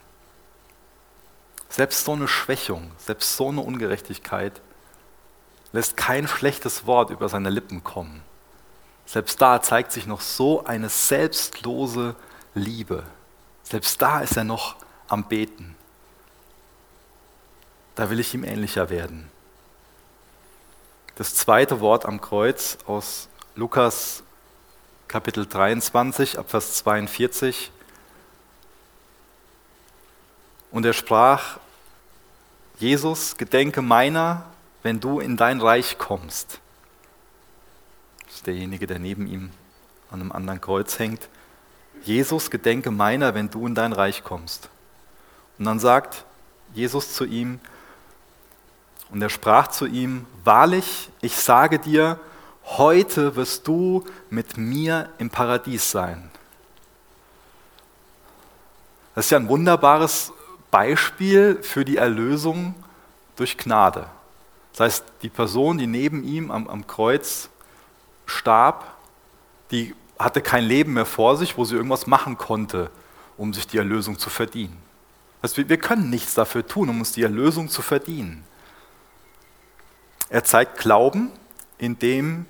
Selbst 1.70 2.04
so 2.04 2.12
eine 2.12 2.28
Schwächung, 2.28 2.90
selbst 2.98 3.34
so 3.34 3.48
eine 3.48 3.62
Ungerechtigkeit 3.62 4.60
lässt 5.72 5.96
kein 5.96 6.28
schlechtes 6.28 6.84
Wort 6.84 7.08
über 7.08 7.30
seine 7.30 7.48
Lippen 7.48 7.82
kommen. 7.82 8.22
Selbst 9.06 9.40
da 9.40 9.62
zeigt 9.62 9.90
sich 9.90 10.06
noch 10.06 10.20
so 10.20 10.66
eine 10.66 10.90
selbstlose 10.90 12.14
Liebe. 12.54 13.04
Selbst 13.62 14.02
da 14.02 14.20
ist 14.20 14.36
er 14.36 14.44
noch 14.44 14.76
am 15.08 15.24
Beten. 15.24 15.76
Da 17.94 18.10
will 18.10 18.20
ich 18.20 18.34
ihm 18.34 18.44
ähnlicher 18.44 18.90
werden. 18.90 19.31
Das 21.22 21.36
zweite 21.36 21.78
Wort 21.78 22.04
am 22.04 22.20
Kreuz 22.20 22.78
aus 22.84 23.28
Lukas 23.54 24.24
Kapitel 25.06 25.46
23, 25.46 26.36
Abvers 26.36 26.78
42. 26.78 27.70
Und 30.72 30.84
er 30.84 30.92
sprach, 30.92 31.60
Jesus, 32.80 33.36
gedenke 33.36 33.82
meiner, 33.82 34.46
wenn 34.82 34.98
du 34.98 35.20
in 35.20 35.36
dein 35.36 35.60
Reich 35.60 35.96
kommst. 35.96 36.58
Das 38.26 38.34
ist 38.34 38.46
derjenige, 38.48 38.88
der 38.88 38.98
neben 38.98 39.28
ihm 39.28 39.52
an 40.10 40.22
einem 40.22 40.32
anderen 40.32 40.60
Kreuz 40.60 40.98
hängt. 40.98 41.28
Jesus, 42.02 42.50
gedenke 42.50 42.90
meiner, 42.90 43.32
wenn 43.36 43.48
du 43.48 43.64
in 43.64 43.76
dein 43.76 43.92
Reich 43.92 44.24
kommst. 44.24 44.70
Und 45.56 45.66
dann 45.66 45.78
sagt 45.78 46.24
Jesus 46.74 47.14
zu 47.14 47.24
ihm, 47.24 47.60
und 49.12 49.20
er 49.20 49.28
sprach 49.28 49.68
zu 49.68 49.86
ihm, 49.86 50.24
wahrlich, 50.42 51.10
ich 51.20 51.36
sage 51.36 51.78
dir, 51.78 52.18
heute 52.64 53.36
wirst 53.36 53.68
du 53.68 54.04
mit 54.30 54.56
mir 54.56 55.10
im 55.18 55.28
Paradies 55.28 55.90
sein. 55.90 56.30
Das 59.14 59.26
ist 59.26 59.30
ja 59.30 59.38
ein 59.38 59.48
wunderbares 59.48 60.32
Beispiel 60.70 61.58
für 61.62 61.84
die 61.84 61.98
Erlösung 61.98 62.74
durch 63.36 63.58
Gnade. 63.58 64.06
Das 64.72 64.80
heißt, 64.80 65.04
die 65.20 65.28
Person, 65.28 65.76
die 65.76 65.86
neben 65.86 66.24
ihm 66.24 66.50
am, 66.50 66.66
am 66.66 66.86
Kreuz 66.86 67.50
starb, 68.24 68.96
die 69.70 69.94
hatte 70.18 70.40
kein 70.40 70.64
Leben 70.64 70.94
mehr 70.94 71.04
vor 71.04 71.36
sich, 71.36 71.58
wo 71.58 71.66
sie 71.66 71.76
irgendwas 71.76 72.06
machen 72.06 72.38
konnte, 72.38 72.90
um 73.36 73.52
sich 73.52 73.66
die 73.66 73.76
Erlösung 73.76 74.18
zu 74.18 74.30
verdienen. 74.30 74.78
Das 75.42 75.58
heißt, 75.58 75.68
wir 75.68 75.76
können 75.76 76.08
nichts 76.08 76.32
dafür 76.32 76.66
tun, 76.66 76.88
um 76.88 77.00
uns 77.00 77.12
die 77.12 77.22
Erlösung 77.22 77.68
zu 77.68 77.82
verdienen. 77.82 78.44
Er 80.32 80.44
zeigt 80.44 80.78
Glauben, 80.78 81.30
indem 81.76 82.46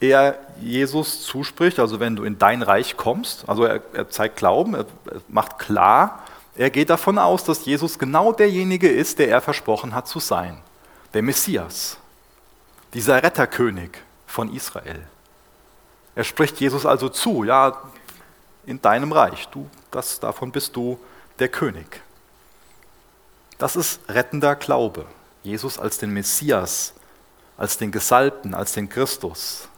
er 0.00 0.38
Jesus 0.62 1.24
zuspricht, 1.24 1.78
also 1.78 2.00
wenn 2.00 2.16
du 2.16 2.24
in 2.24 2.38
dein 2.38 2.62
Reich 2.62 2.96
kommst, 2.96 3.46
also 3.50 3.64
er, 3.64 3.82
er 3.92 4.08
zeigt 4.08 4.36
Glauben, 4.36 4.74
er, 4.74 4.86
er 5.04 5.20
macht 5.28 5.58
klar, 5.58 6.22
er 6.56 6.70
geht 6.70 6.88
davon 6.88 7.18
aus, 7.18 7.44
dass 7.44 7.66
Jesus 7.66 7.98
genau 7.98 8.32
derjenige 8.32 8.88
ist, 8.88 9.18
der 9.18 9.28
er 9.28 9.42
versprochen 9.42 9.94
hat 9.94 10.08
zu 10.08 10.20
sein, 10.20 10.56
der 11.12 11.20
Messias, 11.20 11.98
dieser 12.94 13.22
Retterkönig 13.22 13.90
von 14.26 14.50
Israel. 14.54 15.06
Er 16.14 16.24
spricht 16.24 16.60
Jesus 16.60 16.86
also 16.86 17.10
zu, 17.10 17.44
ja, 17.44 17.76
in 18.64 18.80
deinem 18.80 19.12
Reich, 19.12 19.48
du, 19.48 19.68
das, 19.90 20.18
davon 20.18 20.50
bist 20.50 20.74
du 20.76 20.98
der 21.38 21.50
König. 21.50 22.00
Das 23.58 23.76
ist 23.76 24.00
rettender 24.08 24.56
Glaube, 24.56 25.04
Jesus 25.42 25.78
als 25.78 25.98
den 25.98 26.10
Messias 26.10 26.94
als 27.62 27.78
den 27.78 27.92
Gesalbten, 27.92 28.54
als 28.54 28.72
den 28.72 28.88
Christus, 28.88 29.68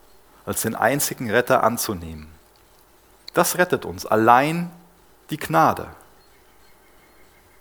als 0.47 0.63
den 0.63 0.75
einzigen 0.75 1.31
Retter 1.31 1.63
anzunehmen. 1.63 2.29
Das 3.35 3.59
rettet 3.59 3.85
uns, 3.85 4.07
allein 4.07 4.71
die 5.29 5.37
Gnade. 5.37 5.89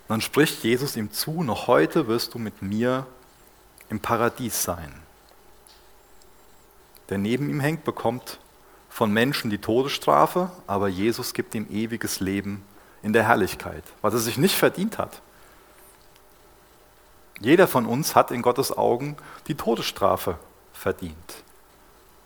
Dann 0.07 0.21
spricht 0.21 0.63
Jesus 0.63 0.95
ihm 0.95 1.11
zu, 1.11 1.43
noch 1.43 1.67
heute 1.67 2.07
wirst 2.07 2.33
du 2.33 2.39
mit 2.39 2.61
mir 2.61 3.05
im 3.89 3.99
Paradies 3.99 4.63
sein. 4.63 4.93
Der 7.09 7.17
neben 7.17 7.49
ihm 7.49 7.59
hängt, 7.59 7.83
bekommt 7.83 8.39
von 8.87 9.11
Menschen 9.11 9.49
die 9.49 9.57
Todesstrafe, 9.57 10.49
aber 10.67 10.87
Jesus 10.87 11.33
gibt 11.33 11.53
ihm 11.53 11.67
ewiges 11.69 12.21
Leben 12.21 12.63
in 13.01 13.11
der 13.11 13.27
Herrlichkeit, 13.27 13.83
was 14.01 14.13
er 14.13 14.21
sich 14.21 14.37
nicht 14.37 14.55
verdient 14.55 14.97
hat. 14.97 15.21
Jeder 17.43 17.67
von 17.67 17.85
uns 17.85 18.15
hat 18.15 18.31
in 18.31 18.41
Gottes 18.41 18.71
Augen 18.75 19.17
die 19.47 19.55
Todesstrafe 19.55 20.39
verdient. 20.71 21.43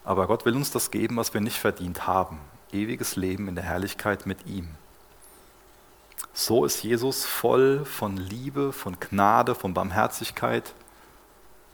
Aber 0.04 0.28
Gott 0.28 0.46
will 0.46 0.56
uns 0.56 0.70
das 0.70 0.92
geben, 0.92 1.18
was 1.18 1.34
wir 1.34 1.42
nicht 1.42 1.58
verdient 1.58 2.06
haben. 2.06 2.40
Ewiges 2.72 3.16
Leben 3.16 3.48
in 3.48 3.56
der 3.56 3.64
Herrlichkeit 3.64 4.28
mit 4.28 4.46
ihm. 4.46 4.70
So 6.34 6.66
ist 6.66 6.84
Jesus 6.84 7.26
voll 7.26 7.84
von 7.84 8.16
Liebe, 8.16 8.72
von 8.72 9.00
Gnade, 9.00 9.56
von 9.56 9.74
Barmherzigkeit, 9.74 10.76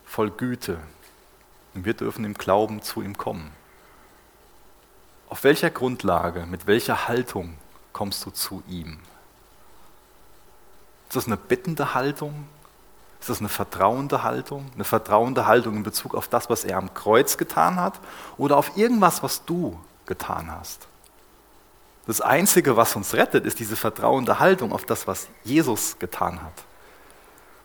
voll 0.05 0.31
Güte. 0.31 0.79
Und 1.73 1.83
wir 1.83 1.95
dürfen 1.95 2.23
im 2.23 2.35
Glauben 2.35 2.81
zu 2.81 3.01
ihm 3.01 3.17
kommen. 3.17 3.51
Auf 5.27 5.43
welcher 5.43 5.69
Grundlage, 5.69 6.45
mit 6.45 6.65
welcher 6.65 7.09
Haltung 7.09 7.57
kommst 7.91 8.25
du 8.25 8.31
zu 8.31 8.63
ihm? 8.69 9.00
Ist 11.09 11.17
das 11.17 11.25
eine 11.25 11.35
bittende 11.35 11.93
Haltung? 11.93 12.47
Ist 13.23 13.29
das 13.29 13.39
eine 13.39 13.47
vertrauende 13.47 14.23
Haltung? 14.23 14.69
Eine 14.75 14.83
vertrauende 14.83 15.45
Haltung 15.45 15.77
in 15.77 15.83
Bezug 15.83 16.13
auf 16.13 16.27
das, 16.27 16.49
was 16.49 16.65
er 16.65 16.77
am 16.77 16.93
Kreuz 16.93 17.37
getan 17.37 17.77
hat 17.77 18.01
oder 18.35 18.57
auf 18.57 18.75
irgendwas, 18.75 19.23
was 19.23 19.45
du 19.45 19.79
getan 20.05 20.51
hast? 20.51 20.89
Das 22.05 22.19
Einzige, 22.19 22.75
was 22.75 22.97
uns 22.97 23.13
rettet, 23.13 23.45
ist 23.45 23.59
diese 23.59 23.77
vertrauende 23.77 24.39
Haltung 24.39 24.73
auf 24.73 24.83
das, 24.83 25.07
was 25.07 25.29
Jesus 25.45 25.97
getan 25.99 26.41
hat. 26.41 26.51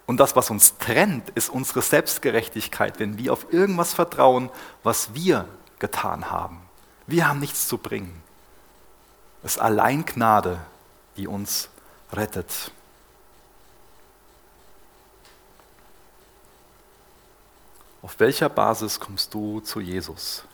Und 0.06 0.20
das, 0.20 0.36
was 0.36 0.48
uns 0.48 0.78
trennt, 0.78 1.30
ist 1.30 1.48
unsere 1.48 1.82
Selbstgerechtigkeit, 1.82 3.00
wenn 3.00 3.18
wir 3.18 3.32
auf 3.32 3.52
irgendwas 3.52 3.94
vertrauen, 3.94 4.50
was 4.84 5.12
wir 5.12 5.44
getan 5.80 6.30
haben. 6.30 6.60
Wir 7.08 7.26
haben 7.26 7.40
nichts 7.40 7.66
zu 7.66 7.78
bringen. 7.78 8.22
Es 9.42 9.56
ist 9.56 9.60
allein 9.60 10.06
Gnade, 10.06 10.60
die 11.16 11.26
uns 11.26 11.68
rettet. 12.12 12.70
Auf 18.00 18.19
welcher 18.21 18.49
Basis 18.49 18.99
kommst 19.00 19.35
du 19.35 19.61
zu 19.61 19.81
Jesus? 19.81 20.45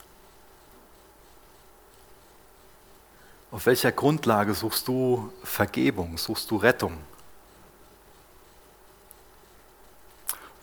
Auf 3.51 3.65
welcher 3.67 3.91
Grundlage 3.91 4.53
suchst 4.53 4.87
du 4.87 5.31
Vergebung, 5.43 6.17
suchst 6.17 6.49
du 6.49 6.57
Rettung? 6.57 6.97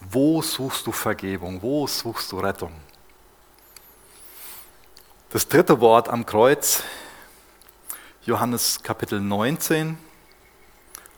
Wo 0.00 0.42
suchst 0.42 0.86
du 0.86 0.92
Vergebung? 0.92 1.62
Wo 1.62 1.86
suchst 1.86 2.32
du 2.32 2.40
Rettung? 2.40 2.74
Das 5.30 5.48
dritte 5.48 5.80
Wort 5.80 6.08
am 6.08 6.26
Kreuz, 6.26 6.82
Johannes 8.26 8.82
Kapitel 8.82 9.20
19, 9.20 9.96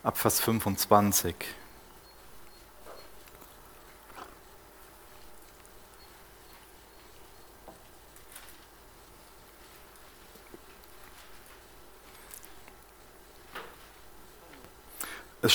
Abvers 0.04 0.38
25. 0.40 1.34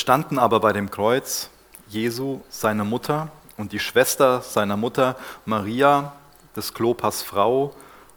standen 0.09 0.39
aber 0.39 0.59
bei 0.59 0.73
dem 0.73 0.89
Kreuz 0.89 1.51
Jesu, 1.87 2.41
seine 2.49 2.83
Mutter 2.83 3.31
und 3.57 3.73
die 3.73 3.79
Schwester 3.79 4.41
seiner 4.41 4.75
Mutter 4.75 5.15
Maria, 5.45 6.13
des 6.55 6.73
Klopas 6.73 7.21
Frau 7.21 7.75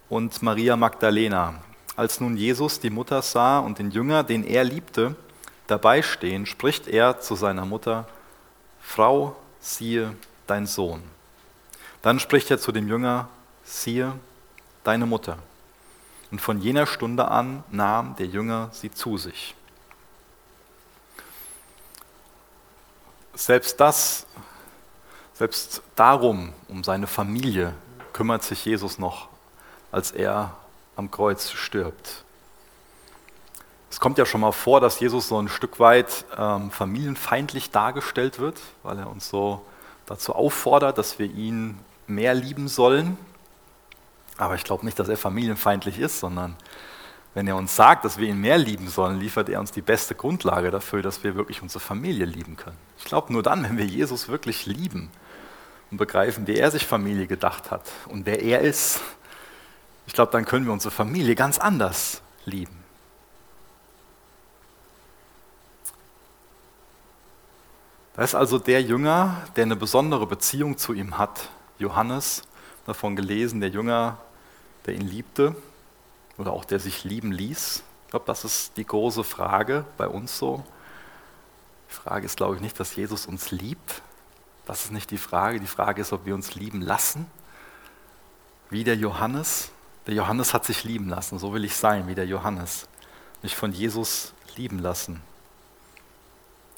und 0.09 0.41
Maria 0.41 0.75
Magdalena. 0.75 1.57
Als 1.95 2.19
nun 2.19 2.39
Jesus 2.39 2.81
die 2.81 2.89
Mutter 2.89 3.21
sah 3.21 3.59
und 3.59 3.79
den 3.79 3.91
Jünger, 3.91 4.25
den 4.25 4.43
er 4.43 4.65
liebte, 4.65 5.17
dabei 5.67 6.01
stehen, 6.01 6.47
spricht 6.47 6.89
er 6.89 7.21
zu 7.21 7.35
seiner 7.35 7.67
Mutter, 7.67 8.09
Frau, 8.81 9.37
siehe 9.61 10.17
dein 10.47 10.67
Sohn. 10.67 11.03
Dann 12.01 12.21
spricht 12.21 12.51
er 12.51 12.59
zu 12.59 12.73
dem 12.73 12.89
Jünger, 12.89 13.29
siehe 13.65 14.15
deine 14.83 15.05
Mutter. 15.05 15.37
Und 16.31 16.41
von 16.41 16.59
jener 16.59 16.87
Stunde 16.87 17.29
an 17.29 17.65
nahm 17.71 18.17
der 18.17 18.29
Jünger 18.29 18.71
sie 18.73 18.91
zu 18.91 19.19
sich. 19.19 19.55
Selbst 23.35 23.81
das, 23.81 24.27
selbst 25.35 25.83
darum, 25.97 26.53
um 26.69 26.85
seine 26.85 27.07
Familie, 27.07 27.75
kümmert 28.13 28.43
sich 28.43 28.65
Jesus 28.65 28.99
noch, 28.99 29.29
als 29.91 30.11
er 30.13 30.55
am 30.97 31.11
Kreuz 31.11 31.51
stirbt. 31.51 32.25
Es 33.91 34.01
kommt 34.01 34.19
ja 34.19 34.25
schon 34.25 34.41
mal 34.41 34.53
vor, 34.53 34.81
dass 34.81 35.01
Jesus 35.01 35.29
so 35.29 35.39
ein 35.39 35.49
Stück 35.49 35.79
weit 35.79 36.25
ähm, 36.39 36.71
familienfeindlich 36.71 37.71
dargestellt 37.71 38.39
wird, 38.39 38.59
weil 38.83 38.99
er 38.99 39.11
uns 39.11 39.29
so 39.29 39.63
dazu 40.07 40.35
auffordert, 40.35 40.99
dass 40.99 41.19
wir 41.19 41.27
ihn 41.27 41.79
mehr 42.07 42.35
lieben 42.35 42.69
sollen. 42.69 43.19
Aber 44.39 44.55
ich 44.55 44.65
glaube 44.65 44.85
nicht, 44.85 44.99
dass 44.99 45.09
er 45.09 45.17
familienfeindlich 45.17 45.99
ist, 45.99 46.21
sondern 46.21 46.57
wenn 47.35 47.49
er 47.49 47.57
uns 47.57 47.75
sagt, 47.75 48.05
dass 48.05 48.19
wir 48.19 48.29
ihn 48.29 48.41
mehr 48.41 48.59
lieben 48.59 48.89
sollen, 48.89 49.19
liefert 49.19 49.49
er 49.49 49.61
uns 49.61 49.73
die 49.73 49.81
beste 49.81 50.15
Grundlage 50.15 50.71
dafür, 50.71 51.03
dass 51.03 51.25
wir 51.25 51.35
wirklich 51.35 51.63
unsere 51.63 51.81
Familie 51.81 52.27
lieben 52.27 52.57
können. 52.57 52.77
Ich 52.99 53.05
glaube, 53.05 53.33
nur 53.33 53.43
dann, 53.43 53.63
wenn 53.63 53.79
wir 53.79 53.87
Jesus 53.87 54.29
wirklich 54.29 54.67
lieben 54.67 55.11
und 55.91 55.97
begreifen, 55.97 56.47
wie 56.47 56.57
er 56.57 56.71
sich 56.71 56.87
Familie 56.87 57.27
gedacht 57.27 57.71
hat 57.71 57.91
und 58.09 58.27
wer 58.27 58.43
er 58.43 58.61
ist, 58.61 59.01
ich 60.07 60.13
glaube, 60.13 60.33
dann 60.33 60.45
können 60.45 60.67
wir 60.67 60.73
unsere 60.73 60.91
Familie 60.91 61.35
ganz 61.35 61.59
anders 61.59 62.21
lieben. 62.45 62.77
Da 68.15 68.23
ist 68.23 68.35
also 68.35 68.59
der 68.59 68.83
Jünger, 68.83 69.43
der 69.57 69.65
eine 69.65 69.77
besondere 69.77 70.27
Beziehung 70.27 70.77
zu 70.77 70.93
ihm 70.93 71.17
hat, 71.17 71.49
Johannes, 71.79 72.43
davon 72.85 73.17
gelesen, 73.17 73.61
der 73.61 73.71
Jünger, 73.71 74.19
der 74.85 74.95
ihn 74.95 75.09
liebte 75.09 75.57
oder 76.39 76.53
auch 76.53 76.65
der 76.65 76.81
sich 76.81 77.05
lieben 77.05 77.33
ließ. 77.33 77.83
Ich 78.05 78.11
glaube, 78.11 78.27
das 78.27 78.45
ist 78.45 78.77
die 78.77 78.87
große 78.87 79.25
Frage 79.25 79.85
bei 79.97 80.07
uns 80.09 80.39
so. 80.39 80.65
Die 81.89 81.95
Frage 81.95 82.27
ist, 82.27 82.37
glaube 82.37 82.57
ich, 82.57 82.61
nicht, 82.61 82.79
dass 82.81 82.95
Jesus 82.97 83.27
uns 83.27 83.51
liebt. 83.51 84.03
Das 84.67 84.85
ist 84.85 84.93
nicht 84.93 85.11
die 85.11 85.19
Frage. 85.19 85.61
Die 85.61 85.67
Frage 85.67 86.01
ist, 86.01 86.13
ob 86.13 86.25
wir 86.25 86.35
uns 86.35 86.55
lieben 86.55 86.81
lassen. 86.81 87.27
Wie 88.71 88.85
der 88.85 88.97
Johannes. 88.97 89.71
Der 90.07 90.15
Johannes 90.15 90.55
hat 90.55 90.65
sich 90.65 90.85
lieben 90.85 91.09
lassen. 91.09 91.39
So 91.39 91.53
will 91.53 91.65
ich 91.65 91.77
sein, 91.77 92.07
wie 92.07 92.15
der 92.15 92.27
Johannes. 92.27 92.89
Mich 93.43 93.57
von 93.57 93.73
Jesus 93.73 94.33
lieben 94.57 94.79
lassen. 94.79 95.21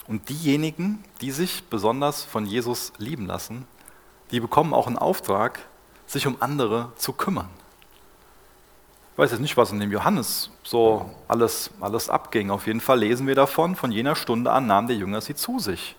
Und 0.07 0.29
diejenigen, 0.29 1.03
die 1.21 1.31
sich 1.31 1.65
besonders 1.65 2.23
von 2.23 2.47
Jesus 2.47 2.93
lieben 2.99 3.27
lassen, 3.27 3.67
die 4.31 4.41
bekommen 4.41 4.75
auch 4.75 4.87
einen 4.87 4.99
Auftrag, 4.99 5.61
sich 6.07 6.27
um 6.27 6.37
andere 6.41 6.93
zu 6.97 7.13
kümmern. 7.13 7.49
Ich 9.15 9.19
weiß 9.19 9.31
jetzt 9.31 9.41
nicht, 9.41 9.57
was 9.57 9.71
in 9.71 9.79
dem 9.79 9.93
Johannes 9.93 10.51
so 10.65 11.09
alles, 11.29 11.71
alles 11.81 12.09
abging. 12.09 12.51
Auf 12.51 12.67
jeden 12.67 12.81
Fall 12.81 12.99
lesen 12.99 13.29
wir 13.29 13.37
davon, 13.37 13.77
von 13.77 13.93
jener 13.93 14.17
Stunde 14.17 14.51
an 14.51 14.67
nahm 14.67 14.89
der 14.89 14.97
Jünger 14.97 15.21
sie 15.21 15.37
zu 15.37 15.61
sich. 15.61 15.95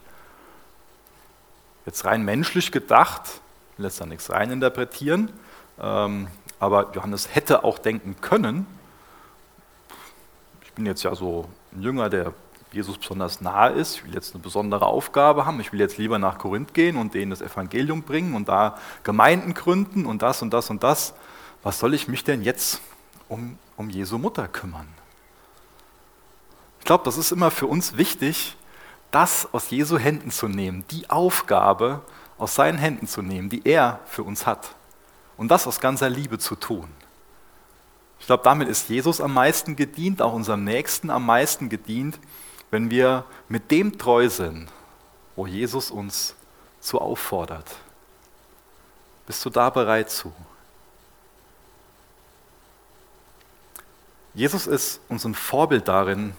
Jetzt 1.86 2.04
rein 2.04 2.26
menschlich 2.26 2.74
gedacht, 2.74 3.40
jetzt 3.78 4.02
da 4.02 4.06
nichts 4.06 4.30
rein 4.32 4.52
interpretieren, 4.52 5.32
ähm, 5.80 6.28
aber 6.60 6.92
Johannes 6.94 7.34
hätte 7.34 7.64
auch 7.64 7.80
denken 7.80 8.18
können, 8.20 8.68
ich 10.66 10.74
bin 10.74 10.86
jetzt 10.86 11.04
ja 11.04 11.16
so 11.16 11.48
ein 11.72 11.84
Jünger, 11.84 12.10
der 12.10 12.34
Jesus 12.74 12.98
besonders 12.98 13.40
nahe 13.40 13.72
ist, 13.72 13.96
ich 13.96 14.04
will 14.04 14.14
jetzt 14.14 14.36
eine 14.36 14.44
besondere 14.44 14.88
Aufgabe 14.88 15.46
haben, 15.46 15.62
ich 15.62 15.72
will 15.72 15.80
jetzt 15.80 15.98
lieber 15.98 16.20
nach 16.20 16.38
Korinth 16.38 16.74
gehen 16.74 16.98
und 16.98 17.14
denen 17.14 17.30
das 17.30 17.42
Evangelium 17.42 18.02
bringen 18.02 18.36
und 18.36 18.50
da 18.50 18.78
Gemeinden 19.04 19.54
gründen 19.54 20.06
und 20.06 20.22
das 20.22 20.42
und 20.42 20.54
das 20.54 20.70
und 20.70 20.84
das. 20.84 21.14
Was 21.64 21.80
soll 21.80 21.94
ich 21.94 22.10
mich 22.10 22.26
denn 22.26 22.42
jetzt 22.42 22.82
um, 23.30 23.58
um 23.78 23.90
Jesu 23.90 24.18
Mutter 24.18 24.48
kümmern? 24.48 24.88
Ich 26.80 26.86
glaube, 26.86 27.04
das 27.04 27.18
ist 27.18 27.32
immer 27.32 27.52
für 27.52 27.68
uns 27.68 27.98
wichtig, 27.98 28.56
das 29.12 29.48
aus 29.54 29.70
Jesu 29.70 29.98
Händen 29.98 30.30
zu 30.30 30.48
nehmen, 30.48 30.84
die 30.92 31.10
Aufgabe 31.10 32.02
aus 32.38 32.56
seinen 32.56 32.78
Händen 32.78 33.08
zu 33.08 33.22
nehmen, 33.22 33.50
die 33.50 33.66
er 33.66 34.00
für 34.06 34.24
uns 34.24 34.46
hat. 34.46 34.76
Und 35.38 35.50
das 35.50 35.68
aus 35.68 35.80
ganzer 35.80 36.10
Liebe 36.10 36.38
zu 36.38 36.56
tun. 36.56 36.90
Ich 38.20 38.28
glaube, 38.28 38.44
damit 38.44 38.68
ist 38.68 38.90
Jesus 38.90 39.22
am 39.22 39.34
meisten 39.34 39.76
gedient, 39.76 40.22
auch 40.22 40.34
unserem 40.34 40.64
Nächsten 40.64 41.10
am 41.10 41.26
meisten 41.26 41.70
gedient, 41.70 42.20
wenn 42.72 42.90
wir 42.90 43.26
mit 43.50 43.72
dem 43.72 43.98
treu 43.98 44.30
sind, 44.30 44.68
wo 45.36 45.48
Jesus 45.48 45.92
uns 45.92 46.36
zu 46.80 47.00
auffordert. 47.00 47.70
Bist 49.28 49.44
du 49.46 49.50
da 49.50 49.70
bereit 49.70 50.10
zu? 50.10 50.34
Jesus 54.36 54.68
ist 54.68 55.00
uns 55.08 55.24
ein 55.24 55.34
Vorbild 55.34 55.88
darin, 55.88 56.34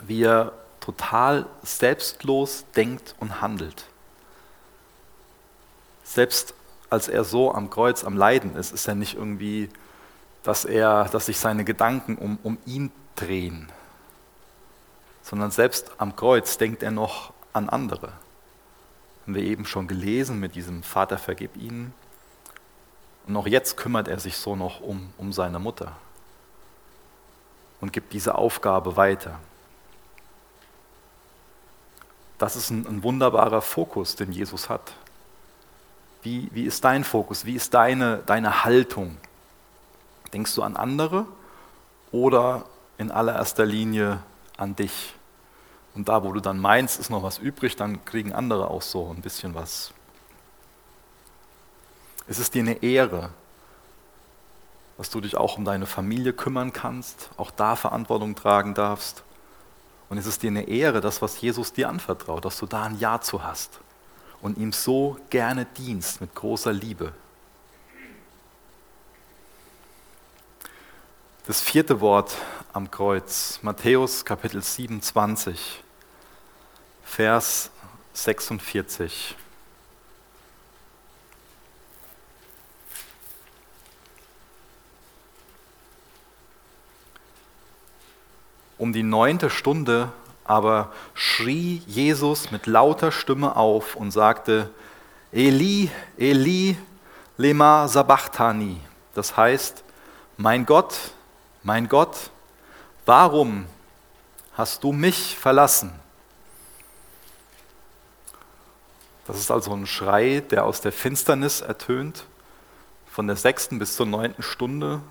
wie 0.00 0.22
er 0.22 0.52
total 0.80 1.44
selbstlos 1.62 2.64
denkt 2.74 3.14
und 3.20 3.42
handelt. 3.42 3.84
Selbst 6.04 6.54
als 6.88 7.08
er 7.08 7.24
so 7.24 7.52
am 7.52 7.68
Kreuz 7.68 8.02
am 8.02 8.16
Leiden 8.16 8.56
ist, 8.56 8.72
ist 8.72 8.88
er 8.88 8.94
nicht 8.94 9.14
irgendwie, 9.14 9.68
dass, 10.42 10.64
er, 10.64 11.04
dass 11.04 11.26
sich 11.26 11.38
seine 11.38 11.64
Gedanken 11.64 12.16
um, 12.16 12.38
um 12.42 12.56
ihn 12.64 12.90
drehen, 13.14 13.70
sondern 15.22 15.50
selbst 15.50 15.92
am 15.98 16.16
Kreuz 16.16 16.56
denkt 16.56 16.82
er 16.82 16.90
noch 16.90 17.34
an 17.52 17.68
andere. 17.68 18.12
Haben 19.22 19.34
wir 19.34 19.42
eben 19.42 19.66
schon 19.66 19.86
gelesen 19.86 20.40
mit 20.40 20.54
diesem 20.54 20.82
Vater 20.82 21.18
vergib 21.18 21.56
ihnen. 21.56 21.92
Und 23.26 23.36
auch 23.36 23.46
jetzt 23.46 23.76
kümmert 23.76 24.08
er 24.08 24.18
sich 24.18 24.36
so 24.36 24.56
noch 24.56 24.80
um, 24.80 25.12
um 25.18 25.32
seine 25.32 25.58
Mutter 25.58 25.96
und 27.82 27.92
gibt 27.92 28.12
diese 28.12 28.36
Aufgabe 28.36 28.96
weiter. 28.96 29.38
Das 32.38 32.56
ist 32.56 32.70
ein, 32.70 32.86
ein 32.86 33.02
wunderbarer 33.02 33.60
Fokus, 33.60 34.16
den 34.16 34.32
Jesus 34.32 34.70
hat. 34.70 34.94
Wie, 36.22 36.48
wie 36.52 36.62
ist 36.62 36.84
dein 36.84 37.02
Fokus? 37.02 37.44
Wie 37.44 37.56
ist 37.56 37.74
deine, 37.74 38.18
deine 38.24 38.64
Haltung? 38.64 39.16
Denkst 40.32 40.54
du 40.54 40.62
an 40.62 40.76
andere 40.76 41.26
oder 42.12 42.64
in 42.98 43.10
allererster 43.10 43.66
Linie 43.66 44.22
an 44.56 44.76
dich. 44.76 45.14
Und 45.94 46.08
da, 46.08 46.22
wo 46.22 46.32
du 46.32 46.40
dann 46.40 46.60
meinst, 46.60 47.00
ist 47.00 47.10
noch 47.10 47.24
was 47.24 47.38
übrig, 47.38 47.74
dann 47.74 48.04
kriegen 48.04 48.32
andere 48.32 48.70
auch 48.70 48.82
so 48.82 49.10
ein 49.10 49.22
bisschen 49.22 49.54
was. 49.54 49.92
Es 52.28 52.38
ist 52.38 52.54
dir 52.54 52.62
eine 52.62 52.80
Ehre, 52.82 53.30
dass 55.02 55.10
du 55.10 55.20
dich 55.20 55.36
auch 55.36 55.58
um 55.58 55.64
deine 55.64 55.86
Familie 55.86 56.32
kümmern 56.32 56.72
kannst, 56.72 57.30
auch 57.36 57.50
da 57.50 57.74
Verantwortung 57.74 58.36
tragen 58.36 58.72
darfst. 58.72 59.24
Und 60.08 60.16
es 60.16 60.26
ist 60.26 60.44
dir 60.44 60.50
eine 60.50 60.68
Ehre, 60.68 61.00
das, 61.00 61.20
was 61.20 61.40
Jesus 61.40 61.72
dir 61.72 61.88
anvertraut, 61.88 62.44
dass 62.44 62.56
du 62.56 62.66
da 62.66 62.84
ein 62.84 62.96
Ja 63.00 63.20
zu 63.20 63.42
hast 63.42 63.80
und 64.42 64.58
ihm 64.58 64.70
so 64.70 65.16
gerne 65.28 65.64
dienst 65.64 66.20
mit 66.20 66.36
großer 66.36 66.72
Liebe. 66.72 67.12
Das 71.48 71.60
vierte 71.60 72.00
Wort 72.00 72.36
am 72.72 72.88
Kreuz, 72.88 73.58
Matthäus 73.62 74.24
Kapitel 74.24 74.62
27, 74.62 75.82
Vers 77.02 77.70
46. 78.12 79.34
Um 88.82 88.92
die 88.92 89.04
neunte 89.04 89.48
Stunde 89.48 90.10
aber 90.42 90.90
schrie 91.14 91.84
Jesus 91.86 92.50
mit 92.50 92.66
lauter 92.66 93.12
Stimme 93.12 93.54
auf 93.54 93.94
und 93.94 94.10
sagte, 94.10 94.70
Eli, 95.30 95.88
Eli, 96.18 96.76
lema 97.36 97.86
sabachthani. 97.86 98.80
Das 99.14 99.36
heißt, 99.36 99.84
mein 100.36 100.66
Gott, 100.66 100.96
mein 101.62 101.88
Gott, 101.88 102.32
warum 103.06 103.66
hast 104.54 104.82
du 104.82 104.90
mich 104.90 105.38
verlassen? 105.38 105.92
Das 109.28 109.38
ist 109.38 109.52
also 109.52 109.72
ein 109.74 109.86
Schrei, 109.86 110.42
der 110.50 110.64
aus 110.64 110.80
der 110.80 110.90
Finsternis 110.90 111.60
ertönt. 111.60 112.24
Von 113.06 113.28
der 113.28 113.36
sechsten 113.36 113.78
bis 113.78 113.94
zur 113.94 114.06
neunten 114.06 114.42
Stunde 114.42 115.02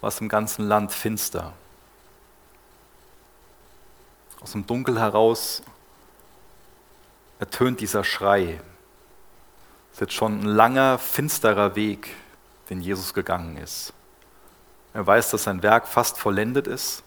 war 0.00 0.08
es 0.08 0.20
im 0.20 0.28
ganzen 0.28 0.66
Land 0.66 0.90
finster. 0.90 1.52
Aus 4.44 4.52
dem 4.52 4.66
Dunkel 4.66 5.00
heraus 5.00 5.62
ertönt 7.38 7.80
dieser 7.80 8.04
Schrei. 8.04 8.60
Es 9.90 9.94
ist 9.94 10.00
jetzt 10.02 10.12
schon 10.12 10.40
ein 10.40 10.44
langer, 10.44 10.98
finsterer 10.98 11.76
Weg, 11.76 12.14
den 12.68 12.82
Jesus 12.82 13.14
gegangen 13.14 13.56
ist. 13.56 13.94
Er 14.92 15.06
weiß, 15.06 15.30
dass 15.30 15.44
sein 15.44 15.62
Werk 15.62 15.88
fast 15.88 16.18
vollendet 16.18 16.66
ist. 16.66 17.02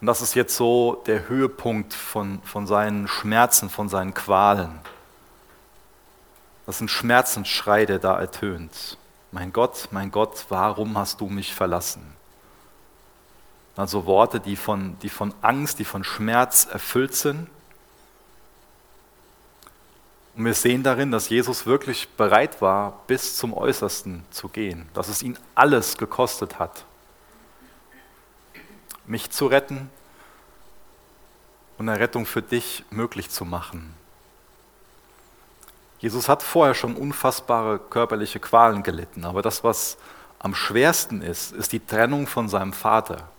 Und 0.00 0.08
das 0.08 0.20
ist 0.20 0.34
jetzt 0.34 0.56
so 0.56 1.00
der 1.06 1.28
Höhepunkt 1.28 1.94
von, 1.94 2.42
von 2.42 2.66
seinen 2.66 3.06
Schmerzen, 3.06 3.70
von 3.70 3.88
seinen 3.88 4.12
Qualen. 4.12 4.80
Das 6.66 6.74
ist 6.74 6.80
ein 6.80 6.88
Schmerzensschrei, 6.88 7.86
der 7.86 8.00
da 8.00 8.18
ertönt. 8.18 8.98
Mein 9.30 9.52
Gott, 9.52 9.86
mein 9.92 10.10
Gott, 10.10 10.46
warum 10.48 10.98
hast 10.98 11.20
du 11.20 11.26
mich 11.26 11.54
verlassen? 11.54 12.11
Also 13.82 14.06
Worte, 14.06 14.38
die 14.38 14.54
von, 14.54 14.96
die 15.00 15.08
von 15.08 15.34
Angst, 15.42 15.80
die 15.80 15.84
von 15.84 16.04
Schmerz 16.04 16.68
erfüllt 16.70 17.16
sind. 17.16 17.48
Und 20.36 20.44
wir 20.44 20.54
sehen 20.54 20.84
darin, 20.84 21.10
dass 21.10 21.28
Jesus 21.28 21.66
wirklich 21.66 22.08
bereit 22.10 22.62
war, 22.62 23.00
bis 23.08 23.36
zum 23.36 23.52
Äußersten 23.52 24.24
zu 24.30 24.48
gehen, 24.48 24.88
dass 24.94 25.08
es 25.08 25.20
ihn 25.20 25.36
alles 25.56 25.98
gekostet 25.98 26.60
hat, 26.60 26.84
mich 29.04 29.32
zu 29.32 29.48
retten 29.48 29.90
und 31.76 31.88
eine 31.88 31.98
Rettung 31.98 32.24
für 32.24 32.40
dich 32.40 32.84
möglich 32.90 33.30
zu 33.30 33.44
machen. 33.44 33.94
Jesus 35.98 36.28
hat 36.28 36.44
vorher 36.44 36.76
schon 36.76 36.94
unfassbare 36.94 37.80
körperliche 37.80 38.38
Qualen 38.38 38.84
gelitten, 38.84 39.24
aber 39.24 39.42
das, 39.42 39.64
was 39.64 39.98
am 40.38 40.54
schwersten 40.54 41.20
ist, 41.20 41.50
ist 41.50 41.72
die 41.72 41.84
Trennung 41.84 42.28
von 42.28 42.48
seinem 42.48 42.72
Vater. 42.72 43.31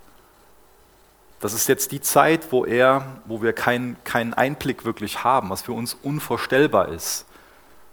Das 1.44 1.52
ist 1.52 1.68
jetzt 1.68 1.92
die 1.92 2.00
Zeit, 2.00 2.54
wo 2.54 2.64
er, 2.64 3.06
wo 3.26 3.42
wir 3.42 3.52
keinen 3.52 4.02
keinen 4.06 4.34
Einblick 4.34 4.86
wirklich 4.86 5.26
haben, 5.26 5.50
was 5.50 5.64
für 5.64 5.74
uns 5.74 5.94
unvorstellbar 5.94 6.88
ist. 6.88 7.26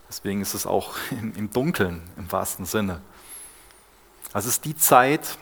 Deswegen 0.08 0.40
ist 0.40 0.54
es 0.54 0.68
auch 0.68 0.94
im, 1.10 1.34
im 1.34 1.50
Dunkeln 1.50 2.00
im 2.16 2.30
wahrsten 2.30 2.64
Sinne. 2.64 3.00
Das 4.32 4.46
ist 4.46 4.64
die 4.66 4.76
Zeit, 4.76 5.36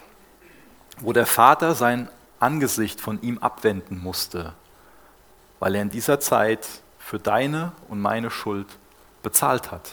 wo 1.00 1.12
der 1.12 1.26
Vater 1.26 1.74
sein 1.74 2.08
Angesicht 2.40 2.98
von 2.98 3.20
ihm 3.20 3.36
abwenden 3.40 3.98
musste, 4.02 4.54
weil 5.58 5.74
er 5.74 5.82
in 5.82 5.90
dieser 5.90 6.18
Zeit 6.18 6.66
für 6.98 7.18
deine 7.18 7.72
und 7.88 8.00
meine 8.00 8.30
Schuld 8.30 8.68
bezahlt 9.22 9.70
hat, 9.70 9.92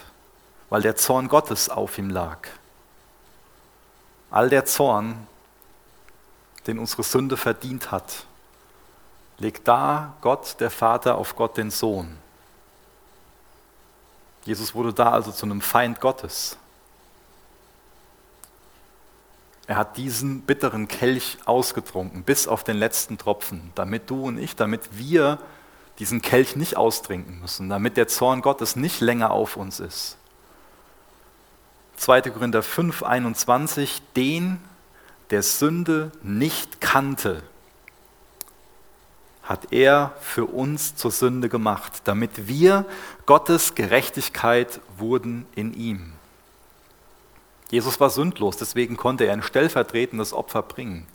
weil 0.70 0.80
der 0.80 0.96
Zorn 0.96 1.28
Gottes 1.28 1.68
auf 1.68 1.98
ihm 1.98 2.08
lag. 2.08 2.48
All 4.30 4.48
der 4.48 4.64
Zorn, 4.64 5.26
den 6.66 6.78
unsere 6.78 7.02
Sünde 7.02 7.36
verdient 7.36 7.90
hat, 7.90 8.26
legt 9.38 9.68
da 9.68 10.14
Gott, 10.20 10.56
der 10.60 10.70
Vater, 10.70 11.16
auf 11.16 11.36
Gott, 11.36 11.56
den 11.56 11.70
Sohn. 11.70 12.16
Jesus 14.44 14.74
wurde 14.74 14.92
da 14.92 15.10
also 15.10 15.32
zu 15.32 15.46
einem 15.46 15.60
Feind 15.60 16.00
Gottes. 16.00 16.56
Er 19.66 19.76
hat 19.76 19.96
diesen 19.96 20.42
bitteren 20.42 20.86
Kelch 20.86 21.38
ausgetrunken, 21.44 22.22
bis 22.22 22.46
auf 22.46 22.62
den 22.62 22.76
letzten 22.76 23.18
Tropfen, 23.18 23.72
damit 23.74 24.08
du 24.08 24.26
und 24.26 24.38
ich, 24.38 24.54
damit 24.54 24.82
wir 24.92 25.38
diesen 25.98 26.22
Kelch 26.22 26.54
nicht 26.54 26.76
austrinken 26.76 27.40
müssen, 27.40 27.68
damit 27.68 27.96
der 27.96 28.06
Zorn 28.06 28.42
Gottes 28.42 28.76
nicht 28.76 29.00
länger 29.00 29.32
auf 29.32 29.56
uns 29.56 29.80
ist. 29.80 30.18
2. 31.96 32.22
Korinther 32.22 32.62
5, 32.62 33.02
21, 33.02 34.02
den, 34.14 34.60
der 35.30 35.42
Sünde 35.42 36.12
nicht 36.22 36.80
kannte, 36.80 37.42
hat 39.42 39.72
er 39.72 40.12
für 40.20 40.44
uns 40.44 40.96
zur 40.96 41.12
Sünde 41.12 41.48
gemacht, 41.48 42.02
damit 42.04 42.48
wir 42.48 42.84
Gottes 43.26 43.74
Gerechtigkeit 43.74 44.80
wurden 44.98 45.46
in 45.54 45.72
ihm. 45.74 46.12
Jesus 47.70 47.98
war 48.00 48.10
sündlos, 48.10 48.56
deswegen 48.56 48.96
konnte 48.96 49.24
er 49.24 49.32
ein 49.32 49.42
stellvertretendes 49.42 50.32
Opfer 50.32 50.62
bringen. 50.62 51.06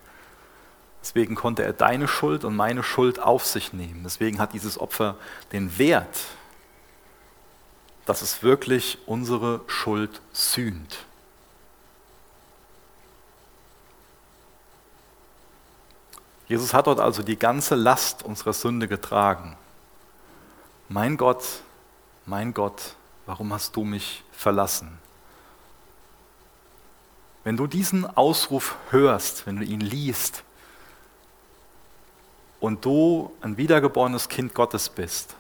Deswegen 1.02 1.36
konnte 1.36 1.64
er 1.64 1.74
deine 1.74 2.08
Schuld 2.08 2.44
und 2.46 2.56
meine 2.56 2.84
Schuld 2.84 3.20
auf 3.20 3.46
sich 3.46 3.74
nehmen. 3.74 4.02
Deswegen 4.04 4.40
hat 4.40 4.54
dieses 4.54 4.80
Opfer 4.80 5.16
den 5.52 5.78
Wert, 5.78 6.26
dass 8.06 8.22
es 8.22 8.44
wirklich 8.44 9.00
unsere 9.08 9.62
Schuld 9.68 10.22
sühnt. 10.32 11.06
Jesus 16.52 16.74
hat 16.74 16.88
dort 16.88 17.00
also 17.00 17.24
die 17.24 17.40
ganze 17.40 17.76
Last 17.76 18.24
unserer 18.24 18.52
Sünde 18.52 18.90
getragen. 18.90 19.56
Mein 20.90 21.16
Gott, 21.16 21.46
mein 22.26 22.54
Gott, 22.54 22.98
warum 23.26 23.54
hast 23.54 23.74
du 23.78 23.86
mich 23.86 24.26
verlassen? 24.34 24.98
Wenn 27.46 27.56
du 27.56 27.68
diesen 27.68 28.06
Ausruf 28.18 28.76
hörst, 28.90 29.48
wenn 29.48 29.56
du 29.56 29.64
ihn 29.64 29.80
liest 29.80 30.44
und 32.60 32.84
du 32.84 33.32
ein 33.40 33.56
wiedergeborenes 33.56 34.28
Kind 34.28 34.54
Gottes 34.54 34.90
bist, 34.90 35.36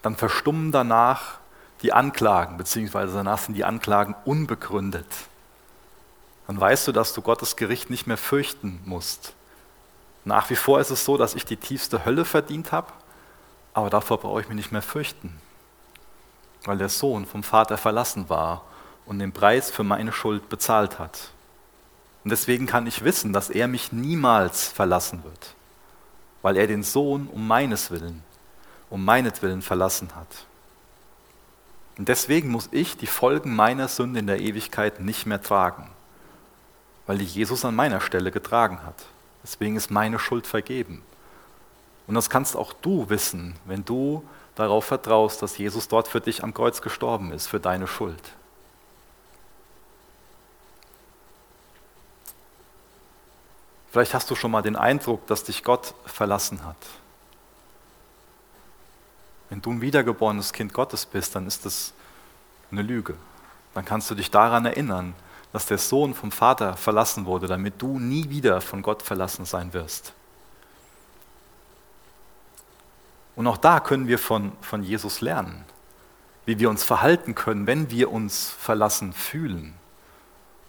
dann 0.00 0.16
verstummen 0.16 0.72
danach 0.72 1.40
die 1.82 1.92
Anklagen, 1.92 2.56
beziehungsweise 2.56 3.12
danach 3.12 3.36
sind 3.36 3.52
die 3.52 3.64
Anklagen 3.64 4.14
unbegründet 4.24 5.04
dann 6.46 6.60
weißt 6.60 6.88
du, 6.88 6.92
dass 6.92 7.12
du 7.12 7.22
Gottes 7.22 7.56
Gericht 7.56 7.90
nicht 7.90 8.06
mehr 8.06 8.16
fürchten 8.16 8.80
musst. 8.84 9.34
Nach 10.24 10.50
wie 10.50 10.56
vor 10.56 10.80
ist 10.80 10.90
es 10.90 11.04
so, 11.04 11.16
dass 11.16 11.34
ich 11.34 11.44
die 11.44 11.56
tiefste 11.56 12.04
Hölle 12.04 12.24
verdient 12.24 12.72
habe, 12.72 12.92
aber 13.74 13.90
davor 13.90 14.18
brauche 14.18 14.40
ich 14.40 14.48
mich 14.48 14.56
nicht 14.56 14.72
mehr 14.72 14.82
fürchten, 14.82 15.40
weil 16.64 16.78
der 16.78 16.88
Sohn 16.88 17.26
vom 17.26 17.42
Vater 17.42 17.76
verlassen 17.76 18.28
war 18.28 18.62
und 19.06 19.18
den 19.18 19.32
Preis 19.32 19.70
für 19.70 19.82
meine 19.82 20.12
Schuld 20.12 20.48
bezahlt 20.48 20.98
hat. 20.98 21.30
Und 22.24 22.30
deswegen 22.30 22.66
kann 22.66 22.86
ich 22.86 23.02
wissen, 23.02 23.32
dass 23.32 23.50
er 23.50 23.66
mich 23.66 23.90
niemals 23.92 24.68
verlassen 24.68 25.24
wird, 25.24 25.54
weil 26.42 26.56
er 26.56 26.68
den 26.68 26.84
Sohn 26.84 27.26
um 27.26 27.48
meines 27.48 27.90
Willen, 27.90 28.22
um 28.90 29.04
meinetwillen 29.04 29.62
verlassen 29.62 30.14
hat. 30.14 30.46
Und 31.98 32.08
deswegen 32.08 32.48
muss 32.48 32.68
ich 32.70 32.96
die 32.96 33.06
Folgen 33.06 33.56
meiner 33.56 33.88
Sünde 33.88 34.20
in 34.20 34.26
der 34.26 34.40
Ewigkeit 34.40 35.00
nicht 35.00 35.26
mehr 35.26 35.42
tragen 35.42 35.90
weil 37.06 37.18
die 37.18 37.24
Jesus 37.24 37.64
an 37.64 37.74
meiner 37.74 38.00
Stelle 38.00 38.30
getragen 38.30 38.84
hat. 38.84 39.04
Deswegen 39.42 39.76
ist 39.76 39.90
meine 39.90 40.18
Schuld 40.18 40.46
vergeben. 40.46 41.02
Und 42.06 42.14
das 42.14 42.30
kannst 42.30 42.56
auch 42.56 42.72
du 42.72 43.08
wissen, 43.08 43.54
wenn 43.64 43.84
du 43.84 44.24
darauf 44.54 44.84
vertraust, 44.84 45.42
dass 45.42 45.58
Jesus 45.58 45.88
dort 45.88 46.08
für 46.08 46.20
dich 46.20 46.42
am 46.42 46.54
Kreuz 46.54 46.82
gestorben 46.82 47.32
ist, 47.32 47.46
für 47.46 47.60
deine 47.60 47.86
Schuld. 47.86 48.22
Vielleicht 53.90 54.14
hast 54.14 54.30
du 54.30 54.34
schon 54.34 54.50
mal 54.50 54.62
den 54.62 54.76
Eindruck, 54.76 55.26
dass 55.26 55.44
dich 55.44 55.62
Gott 55.62 55.94
verlassen 56.06 56.64
hat. 56.64 56.76
Wenn 59.50 59.60
du 59.60 59.70
ein 59.70 59.82
wiedergeborenes 59.82 60.54
Kind 60.54 60.72
Gottes 60.72 61.04
bist, 61.04 61.34
dann 61.34 61.46
ist 61.46 61.66
das 61.66 61.92
eine 62.70 62.80
Lüge. 62.80 63.16
Dann 63.74 63.84
kannst 63.84 64.10
du 64.10 64.14
dich 64.14 64.30
daran 64.30 64.64
erinnern, 64.64 65.14
dass 65.52 65.66
der 65.66 65.78
Sohn 65.78 66.14
vom 66.14 66.32
Vater 66.32 66.76
verlassen 66.76 67.26
wurde, 67.26 67.46
damit 67.46 67.80
du 67.80 67.98
nie 67.98 68.30
wieder 68.30 68.60
von 68.60 68.82
Gott 68.82 69.02
verlassen 69.02 69.44
sein 69.44 69.72
wirst. 69.74 70.14
Und 73.36 73.46
auch 73.46 73.58
da 73.58 73.80
können 73.80 74.08
wir 74.08 74.18
von, 74.18 74.52
von 74.60 74.82
Jesus 74.82 75.20
lernen, 75.20 75.64
wie 76.46 76.58
wir 76.58 76.70
uns 76.70 76.84
verhalten 76.84 77.34
können, 77.34 77.66
wenn 77.66 77.90
wir 77.90 78.10
uns 78.10 78.48
verlassen 78.48 79.12
fühlen, 79.12 79.74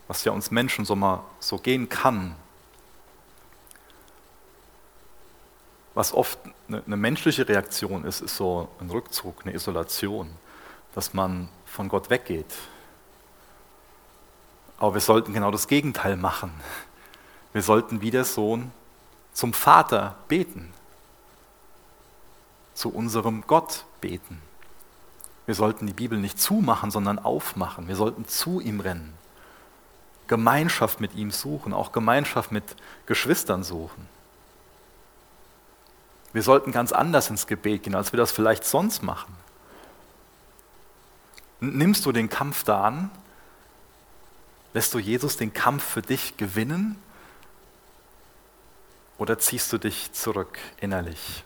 was 0.08 0.24
ja 0.26 0.32
uns 0.32 0.52
Menschen 0.52 0.86
so 0.86 0.96
mal 0.96 1.24
so 1.40 1.58
gehen 1.58 1.90
kann. 1.90 2.36
Was 5.94 6.14
oft 6.14 6.40
eine, 6.68 6.84
eine 6.86 6.98
menschliche 6.98 7.48
Reaktion 7.48 8.04
ist, 8.04 8.22
ist 8.22 8.36
so 8.36 8.70
ein 8.80 8.90
Rückzug, 8.90 9.46
eine 9.46 9.54
Isolation, 9.54 10.30
dass 10.96 11.14
man 11.14 11.50
von 11.66 11.88
Gott 11.90 12.10
weggeht, 12.10 12.54
aber 14.84 14.96
wir 14.96 15.02
sollten 15.02 15.32
genau 15.32 15.50
das 15.50 15.70
Gegenteil 15.70 16.18
machen. 16.18 16.52
Wir 17.54 17.62
sollten 17.62 18.02
wie 18.02 18.12
der 18.12 18.26
Sohn 18.26 18.74
zum 19.32 19.54
Vater 19.54 20.16
beten, 20.28 20.74
zu 22.74 22.90
unserem 22.94 23.48
Gott 23.48 23.86
beten. 24.02 24.42
Wir 25.46 25.56
sollten 25.56 25.88
die 25.88 25.94
Bibel 25.94 26.20
nicht 26.20 26.38
zumachen, 26.38 26.92
sondern 26.92 27.18
aufmachen. 27.18 27.88
Wir 27.88 27.96
sollten 27.96 28.28
zu 28.28 28.60
ihm 28.60 28.82
rennen, 28.82 29.14
Gemeinschaft 30.28 31.00
mit 31.00 31.16
ihm 31.16 31.32
suchen, 31.32 31.72
auch 31.72 31.94
Gemeinschaft 31.94 32.52
mit 32.52 32.76
Geschwistern 33.06 33.64
suchen. 33.64 34.10
Wir 36.34 36.44
sollten 36.44 36.74
ganz 36.74 36.92
anders 36.92 37.30
ins 37.30 37.48
Gebet 37.48 37.84
gehen, 37.84 37.96
als 37.96 38.12
wir 38.12 38.18
das 38.18 38.34
vielleicht 38.34 38.66
sonst 38.66 39.02
machen. 39.02 39.34
Nimmst 41.62 42.06
du 42.06 42.12
den 42.12 42.28
Kampf 42.28 42.66
da 42.66 42.84
an 42.84 43.12
Lässt 44.74 44.94
du 44.94 45.00
Jesus 45.00 45.38
den 45.38 45.54
Kampf 45.54 45.84
für 45.84 46.02
dich 46.02 46.36
gewinnen 46.38 47.02
oder 49.20 49.38
ziehst 49.38 49.72
du 49.72 49.78
dich 49.78 50.12
zurück 50.14 50.58
innerlich? 50.78 51.44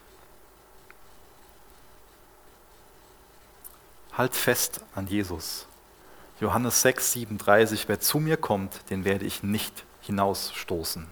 Halt 4.14 4.34
fest 4.34 4.82
an 4.96 5.08
Jesus. 5.08 5.68
Johannes 6.40 6.82
6, 6.82 7.12
37, 7.12 7.90
wer 7.90 8.00
zu 8.00 8.20
mir 8.20 8.38
kommt, 8.38 8.90
den 8.90 9.04
werde 9.04 9.26
ich 9.26 9.44
nicht 9.44 9.84
hinausstoßen. 10.02 11.06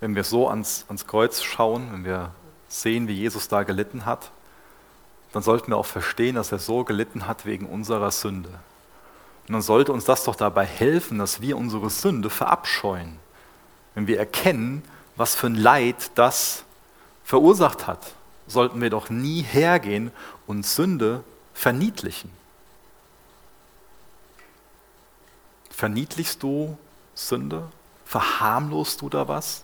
Wenn 0.00 0.14
wir 0.14 0.24
so 0.24 0.48
ans, 0.48 0.86
ans 0.88 1.06
Kreuz 1.06 1.42
schauen, 1.42 1.92
wenn 1.92 2.04
wir 2.04 2.34
sehen, 2.68 3.06
wie 3.06 3.12
Jesus 3.12 3.48
da 3.48 3.62
gelitten 3.62 4.06
hat, 4.06 4.32
dann 5.32 5.42
sollten 5.42 5.68
wir 5.72 5.76
auch 5.76 5.86
verstehen, 5.86 6.34
dass 6.34 6.52
er 6.52 6.58
so 6.58 6.84
gelitten 6.84 7.26
hat 7.26 7.46
wegen 7.46 7.66
unserer 7.66 8.10
Sünde. 8.10 8.50
Und 9.46 9.54
dann 9.54 9.62
sollte 9.62 9.92
uns 9.92 10.04
das 10.04 10.24
doch 10.24 10.36
dabei 10.36 10.64
helfen, 10.64 11.18
dass 11.18 11.40
wir 11.40 11.56
unsere 11.56 11.90
Sünde 11.90 12.30
verabscheuen. 12.30 13.18
wenn 13.94 14.06
wir 14.06 14.18
erkennen, 14.18 14.84
was 15.16 15.34
für 15.34 15.48
ein 15.48 15.56
Leid 15.56 16.12
das 16.14 16.64
verursacht 17.24 17.86
hat, 17.86 18.14
sollten 18.46 18.80
wir 18.80 18.90
doch 18.90 19.10
nie 19.10 19.42
hergehen 19.42 20.12
und 20.46 20.64
Sünde 20.64 21.24
verniedlichen. 21.52 22.30
Verniedlichst 25.70 26.42
du 26.42 26.78
Sünde? 27.14 27.68
Verharmlost 28.04 29.00
du 29.02 29.08
da 29.08 29.28
was? 29.28 29.62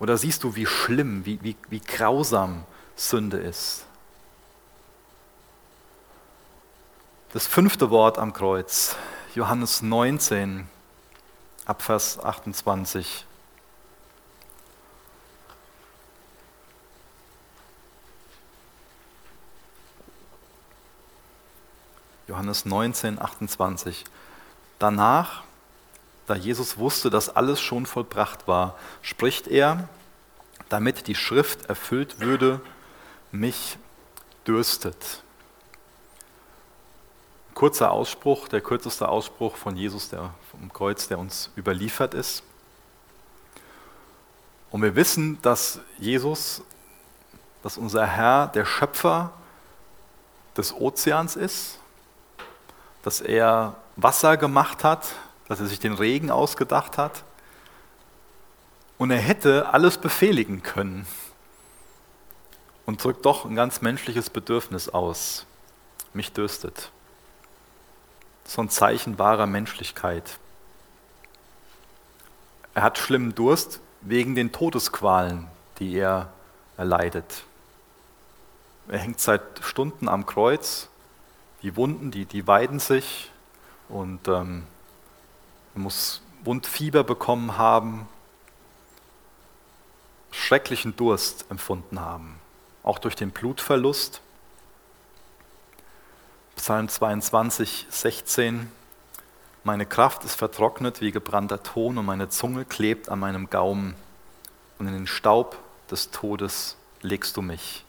Oder 0.00 0.16
siehst 0.16 0.44
du, 0.44 0.56
wie 0.56 0.66
schlimm, 0.66 1.24
wie, 1.24 1.38
wie, 1.42 1.56
wie 1.68 1.80
grausam 1.80 2.64
Sünde 2.96 3.38
ist? 3.38 3.86
Das 7.32 7.46
fünfte 7.46 7.88
Wort 7.88 8.18
am 8.18 8.34
Kreuz, 8.34 8.94
Johannes 9.34 9.80
19, 9.80 10.68
Abvers 11.64 12.22
28. 12.22 13.24
Johannes 22.28 22.66
19, 22.66 23.18
28. 23.18 24.04
Danach, 24.78 25.42
da 26.26 26.34
Jesus 26.34 26.76
wusste, 26.76 27.08
dass 27.08 27.34
alles 27.34 27.62
schon 27.62 27.86
vollbracht 27.86 28.46
war, 28.46 28.76
spricht 29.00 29.48
er, 29.48 29.88
damit 30.68 31.06
die 31.06 31.14
Schrift 31.14 31.64
erfüllt 31.64 32.20
würde, 32.20 32.60
mich 33.30 33.78
dürstet. 34.46 35.21
Kurzer 37.62 37.92
Ausspruch, 37.92 38.48
der 38.48 38.60
kürzeste 38.60 39.08
Ausspruch 39.08 39.54
von 39.54 39.76
Jesus 39.76 40.08
der, 40.08 40.34
vom 40.50 40.72
Kreuz, 40.72 41.06
der 41.06 41.20
uns 41.20 41.48
überliefert 41.56 42.12
ist. 42.12 42.42
Und 44.72 44.82
wir 44.82 44.96
wissen, 44.96 45.40
dass 45.42 45.78
Jesus, 45.96 46.64
dass 47.62 47.78
unser 47.78 48.04
Herr 48.04 48.48
der 48.48 48.64
Schöpfer 48.64 49.30
des 50.56 50.74
Ozeans 50.74 51.36
ist 51.36 51.78
dass 53.04 53.20
er 53.20 53.76
Wasser 53.94 54.36
gemacht 54.36 54.82
hat, 54.82 55.14
dass 55.46 55.60
er 55.60 55.66
sich 55.66 55.78
den 55.78 55.94
Regen 55.94 56.32
ausgedacht 56.32 56.98
hat. 56.98 57.22
Und 58.98 59.12
er 59.12 59.18
hätte 59.18 59.72
alles 59.72 59.98
befehligen 59.98 60.64
können 60.64 61.06
und 62.86 63.04
drückt 63.04 63.24
doch 63.24 63.44
ein 63.44 63.54
ganz 63.54 63.82
menschliches 63.82 64.30
Bedürfnis 64.30 64.88
aus. 64.88 65.46
Mich 66.12 66.32
dürstet. 66.32 66.90
So 68.44 68.62
ein 68.62 68.68
Zeichen 68.68 69.18
wahrer 69.18 69.46
Menschlichkeit. 69.46 70.38
Er 72.74 72.82
hat 72.82 72.98
schlimmen 72.98 73.34
Durst 73.34 73.80
wegen 74.00 74.34
den 74.34 74.52
Todesqualen, 74.52 75.48
die 75.78 75.94
er 75.94 76.32
erleidet. 76.76 77.44
Er 78.88 78.98
hängt 78.98 79.20
seit 79.20 79.42
Stunden 79.62 80.08
am 80.08 80.26
Kreuz 80.26 80.88
die 81.62 81.76
Wunden, 81.76 82.10
die, 82.10 82.24
die 82.24 82.46
weiden 82.46 82.80
sich 82.80 83.30
und 83.88 84.26
ähm, 84.28 84.64
muss 85.74 86.20
Wundfieber 86.44 87.04
bekommen 87.04 87.56
haben, 87.56 88.08
schrecklichen 90.32 90.96
Durst 90.96 91.46
empfunden 91.50 92.00
haben, 92.00 92.38
auch 92.82 92.98
durch 92.98 93.14
den 93.14 93.30
Blutverlust. 93.30 94.20
Psalm 96.62 96.88
22, 96.88 97.88
16. 97.90 98.70
Meine 99.64 99.84
Kraft 99.84 100.22
ist 100.22 100.36
vertrocknet 100.36 101.00
wie 101.00 101.10
gebrannter 101.10 101.64
Ton 101.64 101.98
und 101.98 102.06
meine 102.06 102.28
Zunge 102.28 102.64
klebt 102.64 103.08
an 103.08 103.18
meinem 103.18 103.50
Gaumen 103.50 103.96
und 104.78 104.86
in 104.86 104.92
den 104.92 105.08
Staub 105.08 105.58
des 105.90 106.12
Todes 106.12 106.76
legst 107.00 107.36
du 107.36 107.42
mich. 107.42 107.84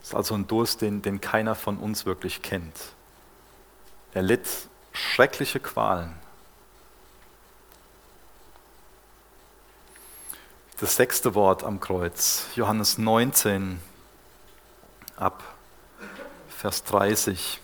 Das 0.00 0.10
ist 0.10 0.14
also 0.14 0.34
ein 0.34 0.46
Durst, 0.46 0.82
den, 0.82 1.00
den 1.00 1.22
keiner 1.22 1.54
von 1.54 1.78
uns 1.78 2.04
wirklich 2.04 2.42
kennt. 2.42 2.76
Er 4.12 4.20
litt 4.20 4.46
schreckliche 4.92 5.58
Qualen. 5.58 6.12
Das 10.80 10.96
sechste 10.96 11.34
Wort 11.34 11.64
am 11.64 11.80
Kreuz, 11.80 12.44
Johannes 12.56 12.98
19 12.98 13.80
ab 15.16 15.42
Vers 16.58 16.82
30. 16.82 17.60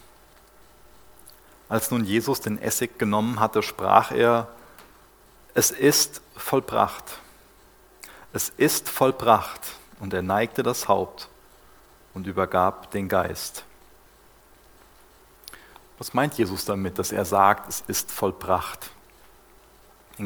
Als 1.69 1.91
nun 1.91 2.05
Jesus 2.05 2.41
den 2.41 2.63
Essig 2.63 2.97
genommen 2.97 3.41
hatte, 3.41 3.61
sprach 3.65 4.13
er, 4.13 4.47
es 5.53 5.73
ist 5.73 6.21
vollbracht. 6.37 7.19
Es 8.33 8.51
ist 8.51 8.89
vollbracht. 8.89 9.61
Und 9.99 10.15
er 10.15 10.23
neigte 10.23 10.63
das 10.63 10.87
Haupt 10.87 11.29
und 12.15 12.29
übergab 12.29 12.93
den 12.93 13.09
Geist. 13.09 13.65
Was 15.99 16.15
meint 16.15 16.35
Jesus 16.35 16.65
damit, 16.65 16.97
dass 17.01 17.11
er 17.11 17.25
sagt, 17.25 17.69
es 17.69 17.83
ist 17.89 18.13
vollbracht? 18.13 18.93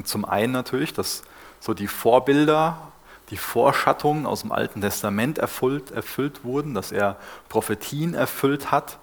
Zum 0.04 0.26
einen 0.26 0.52
natürlich, 0.52 0.92
dass 0.92 1.22
so 1.59 1.72
die 1.72 1.88
Vorbilder, 1.88 2.92
die 3.31 3.37
Vorschattungen 3.37 4.27
aus 4.27 4.43
dem 4.43 4.53
Alten 4.53 4.81
Testament 4.81 5.38
erfüllt, 5.38 5.91
erfüllt 5.91 6.45
wurden, 6.45 6.75
dass 6.75 6.93
er 6.93 7.17
Prophetien 7.49 8.14
erfüllt 8.14 8.71
hat, 8.71 8.99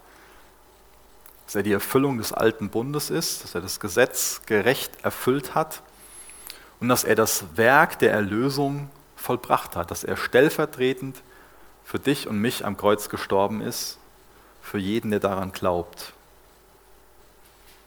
dass 1.45 1.55
er 1.55 1.63
die 1.63 1.73
Erfüllung 1.73 2.17
des 2.17 2.33
alten 2.33 2.69
Bundes 2.69 3.09
ist, 3.09 3.43
dass 3.43 3.53
er 3.53 3.61
das 3.61 3.79
Gesetz 3.79 4.41
gerecht 4.45 4.91
erfüllt 5.03 5.53
hat 5.53 5.83
und 6.79 6.89
dass 6.89 7.03
er 7.03 7.15
das 7.15 7.45
Werk 7.55 7.99
der 7.99 8.11
Erlösung 8.11 8.89
vollbracht 9.15 9.75
hat, 9.75 9.91
dass 9.91 10.03
er 10.03 10.17
stellvertretend 10.17 11.21
für 11.83 11.99
dich 11.99 12.27
und 12.27 12.39
mich 12.39 12.65
am 12.65 12.77
Kreuz 12.77 13.09
gestorben 13.09 13.61
ist, 13.61 13.99
für 14.61 14.79
jeden, 14.79 15.11
der 15.11 15.19
daran 15.19 15.51
glaubt. 15.51 16.13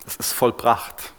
Es 0.07 0.14
ist 0.16 0.33
vollbracht. 0.33 1.12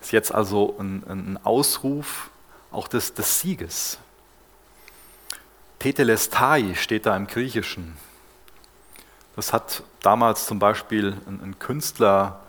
Es 0.00 0.08
ist 0.08 0.12
jetzt 0.12 0.32
also 0.34 0.76
ein, 0.78 1.02
ein 1.08 1.40
Ausruf 1.44 2.30
auch 2.76 2.88
des, 2.88 3.14
des 3.14 3.40
Sieges. 3.40 3.98
Tetelestai 5.78 6.74
steht 6.74 7.06
da 7.06 7.16
im 7.16 7.26
Griechischen. 7.26 7.96
Das 9.34 9.52
hat 9.52 9.82
damals 10.00 10.46
zum 10.46 10.58
Beispiel 10.58 11.16
ein, 11.26 11.40
ein 11.42 11.58
Künstler 11.58 12.40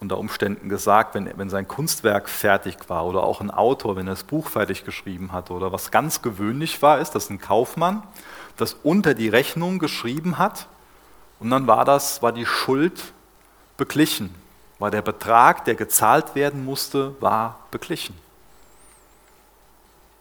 unter 0.00 0.18
Umständen 0.18 0.68
gesagt, 0.68 1.14
wenn, 1.14 1.36
wenn 1.36 1.50
sein 1.50 1.66
Kunstwerk 1.66 2.28
fertig 2.28 2.88
war 2.88 3.04
oder 3.04 3.24
auch 3.24 3.40
ein 3.40 3.50
Autor, 3.50 3.96
wenn 3.96 4.06
er 4.06 4.12
das 4.12 4.22
Buch 4.22 4.48
fertig 4.48 4.84
geschrieben 4.84 5.32
hat 5.32 5.50
oder 5.50 5.72
was 5.72 5.90
ganz 5.90 6.22
gewöhnlich 6.22 6.82
war, 6.82 7.00
ist, 7.00 7.12
dass 7.12 7.30
ein 7.30 7.40
Kaufmann 7.40 8.02
das 8.56 8.74
unter 8.82 9.14
die 9.14 9.28
Rechnung 9.28 9.78
geschrieben 9.78 10.38
hat 10.38 10.68
und 11.40 11.50
dann 11.50 11.66
war 11.66 11.84
das, 11.84 12.22
war 12.22 12.32
die 12.32 12.46
Schuld 12.46 13.12
beglichen, 13.76 14.34
war 14.78 14.90
der 14.92 15.02
Betrag, 15.02 15.64
der 15.64 15.74
gezahlt 15.74 16.34
werden 16.36 16.64
musste, 16.64 17.20
war 17.20 17.58
beglichen. 17.72 18.14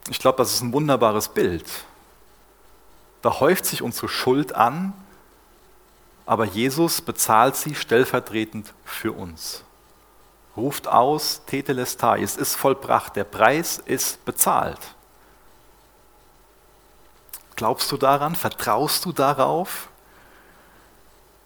Ich 0.10 0.20
glaube, 0.20 0.38
das 0.38 0.54
ist 0.54 0.62
ein 0.62 0.74
wunderbares 0.74 1.30
Bild. 1.30 1.66
Da 3.22 3.40
häuft 3.40 3.66
sich 3.66 3.82
unsere 3.82 4.08
Schuld 4.08 4.54
an, 4.54 4.94
aber 6.26 6.46
Jesus 6.46 7.02
bezahlt 7.02 7.56
sie 7.56 7.76
stellvertretend 7.76 8.74
für 8.86 9.12
uns 9.12 9.64
ruft 10.58 10.88
aus, 10.88 11.42
Tetelestai, 11.46 12.22
es 12.22 12.36
ist 12.36 12.56
vollbracht, 12.56 13.16
der 13.16 13.24
Preis 13.24 13.78
ist 13.78 14.26
bezahlt. 14.26 14.80
Glaubst 17.56 17.92
du 17.92 17.98
daran, 17.98 18.36
vertraust 18.36 19.06
du 19.06 19.12
darauf, 19.14 19.88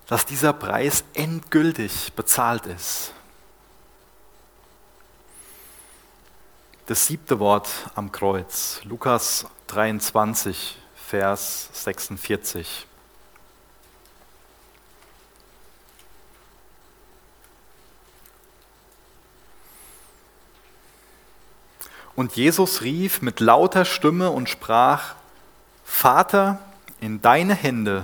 dass 0.07 0.25
dieser 0.25 0.53
Preis 0.53 1.03
endgültig 1.13 2.13
bezahlt 2.15 2.65
ist? 2.65 3.13
Das 6.91 7.07
siebte 7.07 7.39
Wort 7.39 7.69
am 7.95 8.11
Kreuz, 8.11 8.81
Lukas 8.83 9.45
23, 9.67 10.77
Vers 10.93 11.69
46. 11.71 12.85
Und 22.17 22.35
Jesus 22.35 22.81
rief 22.81 23.21
mit 23.21 23.39
lauter 23.39 23.85
Stimme 23.85 24.29
und 24.29 24.49
sprach, 24.49 25.15
Vater, 25.85 26.59
in 26.99 27.21
deine 27.21 27.55
Hände 27.55 28.03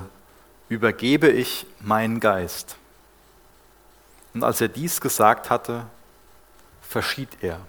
übergebe 0.70 1.28
ich 1.28 1.66
meinen 1.82 2.22
Geist. 2.22 2.78
Und 4.34 4.46
als 4.46 4.62
er 4.62 4.70
dies 4.70 5.02
gesagt 5.02 5.50
hatte, 5.50 5.88
verschied 6.82 7.28
er. 7.42 7.60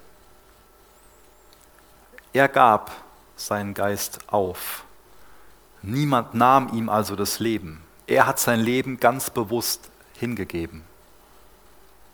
Er 2.33 2.47
gab 2.47 2.91
seinen 3.35 3.73
Geist 3.73 4.19
auf. 4.27 4.83
Niemand 5.81 6.33
nahm 6.33 6.73
ihm 6.73 6.89
also 6.89 7.15
das 7.15 7.39
Leben. 7.39 7.81
Er 8.05 8.27
hat 8.27 8.39
sein 8.39 8.59
Leben 8.59 8.99
ganz 8.99 9.29
bewusst 9.29 9.89
hingegeben. 10.13 10.83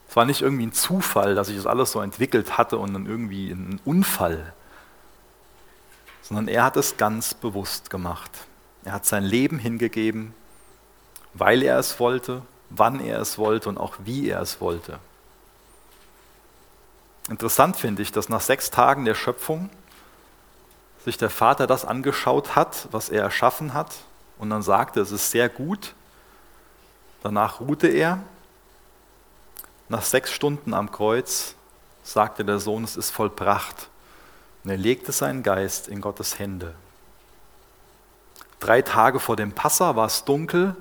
Es 0.08 0.16
war 0.16 0.26
nicht 0.26 0.42
irgendwie 0.42 0.68
ein 0.68 0.74
Zufall, 0.74 1.36
dass 1.36 1.48
sich 1.48 1.58
das 1.58 1.66
alles 1.66 1.92
so 1.92 2.00
entwickelt 2.00 2.58
hatte 2.58 2.78
und 2.78 2.94
dann 2.94 3.06
irgendwie 3.06 3.50
ein 3.50 3.82
Unfall, 3.84 4.54
sondern 6.22 6.48
er 6.48 6.64
hat 6.64 6.78
es 6.78 6.98
ganz 6.98 7.34
bewusst 7.34 7.90
gemacht. 7.90 8.32
Er 8.84 8.94
hat 8.94 9.06
sein 9.06 9.24
Leben 9.24 9.58
hingegeben, 9.58 10.34
weil 11.34 11.64
er 11.64 11.80
es 11.80 12.00
wollte, 12.00 12.44
wann 12.70 13.00
er 13.00 13.20
es 13.20 13.38
wollte 13.38 13.70
und 13.70 13.78
auch 13.78 13.96
wie 14.06 14.30
er 14.30 14.42
es 14.42 14.62
wollte. 14.62 15.00
Interessant 17.30 17.76
finde 17.76 18.04
ich, 18.04 18.12
dass 18.12 18.30
nach 18.30 18.42
sechs 18.42 18.70
Tagen 18.70 19.06
der 19.06 19.16
Schöpfung 19.16 19.70
sich 21.06 21.18
der 21.18 21.30
Vater 21.30 21.68
das 21.68 21.86
angeschaut 21.86 22.56
hat, 22.56 22.88
was 22.92 23.10
er 23.10 23.22
erschaffen 23.22 23.74
hat, 23.74 23.96
und 24.40 24.50
dann 24.50 24.64
sagte, 24.64 25.00
es 25.00 25.12
ist 25.12 25.32
sehr 25.32 25.48
gut. 25.48 25.94
Danach 27.24 27.62
ruhte 27.62 27.88
er. 27.88 28.22
Nach 29.88 30.02
sechs 30.02 30.32
Stunden 30.32 30.74
am 30.74 30.92
Kreuz 30.92 31.56
sagte 32.04 32.44
der 32.44 32.60
Sohn, 32.60 32.84
es 32.84 32.98
ist 32.98 33.12
vollbracht. 33.12 33.88
Und 34.64 34.72
er 34.72 34.78
legte 34.78 35.12
seinen 35.12 35.42
Geist 35.42 35.88
in 35.88 36.02
Gottes 36.02 36.38
Hände. 36.38 36.74
Drei 38.60 38.82
Tage 38.82 39.20
vor 39.20 39.36
dem 39.36 39.54
Passa 39.54 39.96
war 39.96 40.08
es 40.08 40.26
dunkel, 40.26 40.76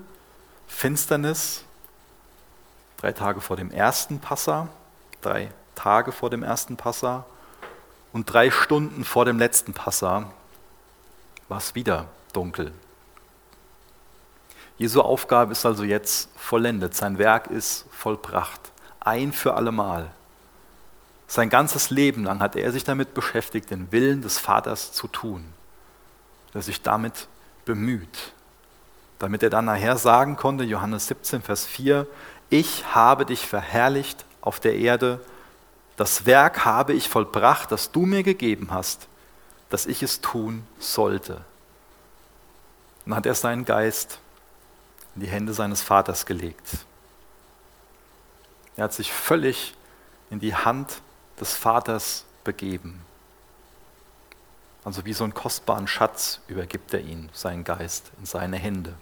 Finsternis. 0.67 1.65
Drei 2.97 3.13
Tage 3.13 3.43
vor 3.43 3.57
dem 3.57 3.71
ersten 3.71 4.19
Passa, 4.19 4.69
drei 5.21 5.51
Tage 5.75 6.13
vor 6.13 6.31
dem 6.31 6.43
ersten 6.43 6.77
Passa 6.77 7.27
und 8.15 8.33
drei 8.33 8.53
Stunden 8.53 9.05
vor 9.05 9.25
dem 9.25 9.39
letzten 9.41 9.75
Passa 9.75 10.31
war 11.49 11.59
es 11.59 11.75
wieder 11.75 12.07
dunkel. 12.33 12.73
Jesu 14.79 15.01
Aufgabe 15.03 15.51
ist 15.51 15.67
also 15.67 15.83
jetzt 15.83 16.31
vollendet. 16.37 16.95
Sein 16.95 17.19
Werk 17.19 17.49
ist 17.49 17.87
vollbracht. 17.91 18.61
Ein 19.01 19.33
für 19.33 19.55
allemal. 19.55 20.13
Sein 21.27 21.51
ganzes 21.51 21.91
Leben 21.91 22.23
lang 22.23 22.39
hat 22.39 22.55
er 22.55 22.71
sich 22.71 22.85
damit 22.85 23.15
beschäftigt, 23.15 23.71
den 23.71 23.91
Willen 23.91 24.23
des 24.23 24.39
Vaters 24.39 24.93
zu 24.93 25.09
tun. 25.09 25.45
Er 26.53 26.63
sich 26.63 26.83
damit 26.83 27.27
bemüht. 27.65 28.33
Damit 29.19 29.43
er 29.43 29.51
dann 29.51 29.65
nachher 29.65 29.97
sagen 29.97 30.37
konnte, 30.37 30.63
Johannes 30.63 31.09
17, 31.09 31.43
Vers 31.43 31.67
4, 31.67 32.07
ich 32.49 32.95
habe 32.95 33.27
dich 33.27 33.45
verherrlicht 33.45 34.25
auf 34.41 34.61
der 34.61 34.77
Erde, 34.77 35.21
das 35.97 36.27
Werk 36.27 36.65
habe 36.65 36.93
ich 36.93 37.09
vollbracht, 37.09 37.71
das 37.71 37.93
du 37.93 38.07
mir 38.07 38.23
gegeben 38.23 38.69
hast, 38.71 39.07
dass 39.71 39.87
ich 39.87 40.03
es 40.03 40.21
tun 40.21 40.67
sollte. 40.79 41.45
Dann 43.05 43.15
hat 43.15 43.27
er 43.27 43.35
seinen 43.35 43.65
Geist 43.65 44.19
in 45.15 45.23
die 45.23 45.29
Hände 45.29 45.53
seines 45.55 45.83
Vaters 45.83 46.27
gelegt. 46.27 46.79
Er 48.77 48.85
hat 48.85 48.93
sich 48.93 49.13
völlig 49.13 49.75
in 50.31 50.41
die 50.41 50.55
Hand 50.55 51.01
des 51.39 51.55
Vaters 51.55 52.25
begeben. 52.43 53.01
Also 54.85 55.05
wie 55.05 55.13
so 55.13 55.25
einen 55.25 55.35
kostbaren 55.35 55.87
Schatz 55.87 56.41
übergibt 56.49 56.93
er 56.93 57.01
ihn, 57.01 57.31
seinen 57.33 57.65
Geist, 57.65 58.11
in 58.19 58.27
seine 58.27 58.57
Hände. 58.57 58.95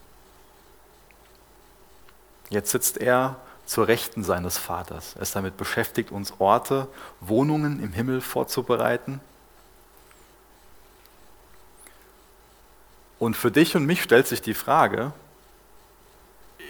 Jetzt 2.51 2.71
sitzt 2.71 2.99
er 2.99 3.37
zur 3.65 3.89
Rechten 3.89 4.25
seines 4.25 4.59
Vaters. 4.59 5.15
Er 5.15 5.23
ist 5.23 5.37
damit 5.37 5.57
beschäftigt, 5.57 6.11
uns 6.11 6.35
Orte, 6.39 6.89
Wohnungen 7.21 7.83
im 7.83 7.93
Himmel 7.93 8.21
vorzubereiten. 8.21 9.21
Und 13.19 13.37
für 13.37 13.53
dich 13.53 13.77
und 13.77 13.87
mich 13.87 14.03
stellt 14.03 14.27
sich 14.27 14.43
die 14.43 14.55
Frage, 14.55 15.13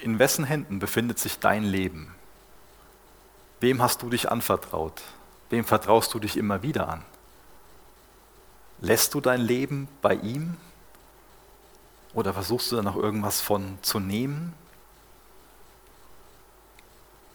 in 0.02 0.18
wessen 0.18 0.44
Händen 0.44 0.78
befindet 0.80 1.18
sich 1.18 1.38
dein 1.38 1.62
Leben? 1.62 2.14
Wem 3.60 3.80
hast 3.80 4.02
du 4.02 4.10
dich 4.10 4.30
anvertraut? 4.30 5.00
Wem 5.48 5.64
vertraust 5.64 6.12
du 6.12 6.18
dich 6.18 6.36
immer 6.36 6.62
wieder 6.62 6.88
an? 6.88 7.02
Lässt 8.80 9.14
du 9.14 9.20
dein 9.20 9.40
Leben 9.40 9.86
bei 10.02 10.14
ihm? 10.14 10.56
Oder 12.14 12.34
versuchst 12.34 12.72
du 12.72 12.76
da 12.76 12.82
noch 12.82 12.96
irgendwas 12.96 13.40
von 13.40 13.78
zu 13.80 14.00
nehmen? 14.00 14.54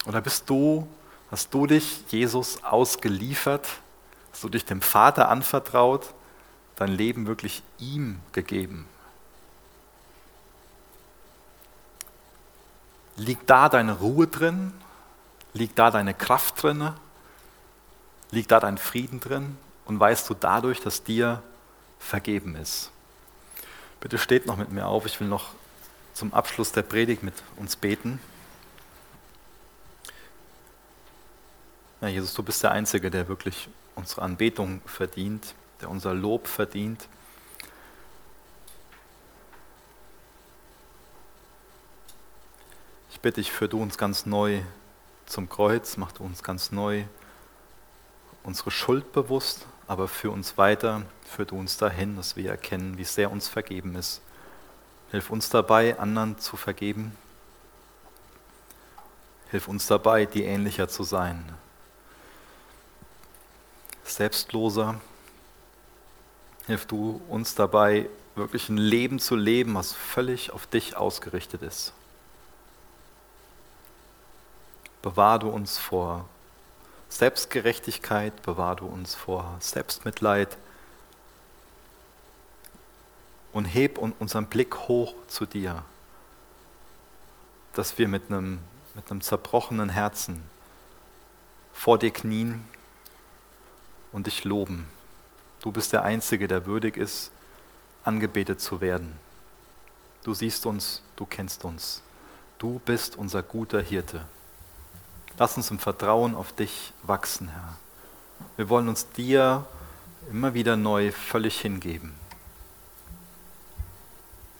Oder 0.07 0.21
bist 0.21 0.49
du, 0.49 0.87
hast 1.29 1.53
du 1.53 1.67
dich 1.67 2.05
Jesus 2.07 2.63
ausgeliefert? 2.63 3.67
Hast 4.31 4.43
du 4.43 4.49
dich 4.49 4.63
dem 4.63 4.81
Vater 4.81 5.27
anvertraut? 5.27 6.13
Dein 6.77 6.91
Leben 6.91 7.27
wirklich 7.27 7.61
ihm 7.77 8.21
gegeben? 8.31 8.87
Liegt 13.17 13.49
da 13.49 13.67
deine 13.67 13.99
Ruhe 13.99 14.27
drin? 14.27 14.71
Liegt 15.53 15.77
da 15.77 15.91
deine 15.91 16.13
Kraft 16.13 16.63
drin? 16.63 16.93
Liegt 18.31 18.51
da 18.51 18.61
dein 18.61 18.77
Frieden 18.77 19.19
drin? 19.19 19.57
Und 19.85 19.99
weißt 19.99 20.29
du 20.29 20.35
dadurch, 20.35 20.79
dass 20.79 21.03
dir 21.03 21.43
vergeben 21.99 22.55
ist? 22.55 22.91
Bitte 23.99 24.17
steht 24.17 24.45
noch 24.45 24.55
mit 24.55 24.71
mir 24.71 24.85
auf. 24.85 25.05
Ich 25.05 25.19
will 25.19 25.27
noch 25.27 25.49
zum 26.13 26.33
Abschluss 26.33 26.71
der 26.71 26.83
Predigt 26.83 27.23
mit 27.23 27.33
uns 27.57 27.75
beten. 27.75 28.21
Ja, 31.99 32.07
Jesus, 32.09 32.33
du 32.35 32.43
bist 32.43 32.61
der 32.61 32.71
Einzige, 32.71 33.09
der 33.09 33.27
wirklich 33.27 33.69
unsere 33.95 34.21
Anbetung 34.21 34.81
verdient, 34.85 35.55
der 35.81 35.89
unser 35.89 36.13
Lob 36.13 36.47
verdient. 36.47 37.07
Ich 43.09 43.19
bitte 43.19 43.41
dich, 43.41 43.51
führ 43.51 43.67
du 43.67 43.81
uns 43.81 43.97
ganz 43.97 44.27
neu 44.27 44.61
zum 45.25 45.49
Kreuz, 45.49 45.97
mach 45.97 46.11
du 46.11 46.23
uns 46.23 46.43
ganz 46.43 46.71
neu 46.71 47.05
unsere 48.43 48.69
Schuld 48.69 49.11
bewusst, 49.11 49.65
aber 49.87 50.07
für 50.07 50.29
uns 50.29 50.57
weiter, 50.57 51.01
führ 51.25 51.45
du 51.45 51.57
uns 51.57 51.77
dahin, 51.77 52.15
dass 52.15 52.35
wir 52.35 52.49
erkennen, 52.49 52.97
wie 52.99 53.03
sehr 53.03 53.31
uns 53.31 53.49
vergeben 53.49 53.95
ist. 53.95 54.21
Hilf 55.09 55.31
uns 55.31 55.49
dabei, 55.49 55.97
anderen 55.99 56.37
zu 56.37 56.57
vergeben. 56.57 57.17
Hilf 59.49 59.67
uns 59.67 59.87
dabei, 59.87 60.25
dir 60.25 60.45
ähnlicher 60.45 60.87
zu 60.87 61.03
sein. 61.03 61.43
Selbstloser. 64.09 64.99
Hilf 66.65 66.85
du 66.85 67.21
uns 67.29 67.55
dabei, 67.55 68.09
wirklich 68.35 68.69
ein 68.69 68.77
Leben 68.77 69.19
zu 69.19 69.35
leben, 69.35 69.75
was 69.75 69.93
völlig 69.93 70.51
auf 70.51 70.67
dich 70.67 70.95
ausgerichtet 70.95 71.61
ist. 71.61 71.93
Bewahr 75.01 75.39
du 75.39 75.49
uns 75.49 75.77
vor 75.77 76.25
Selbstgerechtigkeit, 77.09 78.41
bewahr 78.41 78.75
du 78.75 78.85
uns 78.85 79.15
vor 79.15 79.55
Selbstmitleid 79.59 80.57
und 83.53 83.65
heb 83.65 83.97
unseren 83.97 84.45
Blick 84.47 84.75
hoch 84.87 85.15
zu 85.27 85.45
dir, 85.45 85.83
dass 87.73 87.97
wir 87.97 88.07
mit 88.07 88.29
einem, 88.29 88.59
mit 88.93 89.09
einem 89.09 89.21
zerbrochenen 89.21 89.89
Herzen 89.89 90.43
vor 91.73 91.97
dir 91.97 92.11
knien 92.11 92.67
und 94.17 94.25
dich 94.25 94.45
loben. 94.45 94.87
Du 95.61 95.71
bist 95.71 95.93
der 95.93 96.01
Einzige, 96.01 96.47
der 96.47 96.65
würdig 96.65 96.97
ist, 96.97 97.29
angebetet 98.03 98.59
zu 98.59 98.81
werden. 98.81 99.13
Du 100.23 100.33
siehst 100.33 100.65
uns, 100.65 101.03
du 101.15 101.27
kennst 101.27 101.63
uns. 101.63 102.01
Du 102.57 102.81
bist 102.83 103.15
unser 103.15 103.43
guter 103.43 103.79
Hirte. 103.79 104.25
Lass 105.37 105.55
uns 105.55 105.69
im 105.69 105.77
Vertrauen 105.77 106.33
auf 106.33 106.51
dich 106.51 106.93
wachsen, 107.03 107.49
Herr. 107.49 107.77
Wir 108.55 108.69
wollen 108.69 108.89
uns 108.89 109.07
dir 109.11 109.67
immer 110.31 110.55
wieder 110.55 110.77
neu 110.77 111.11
völlig 111.11 111.61
hingeben, 111.61 112.15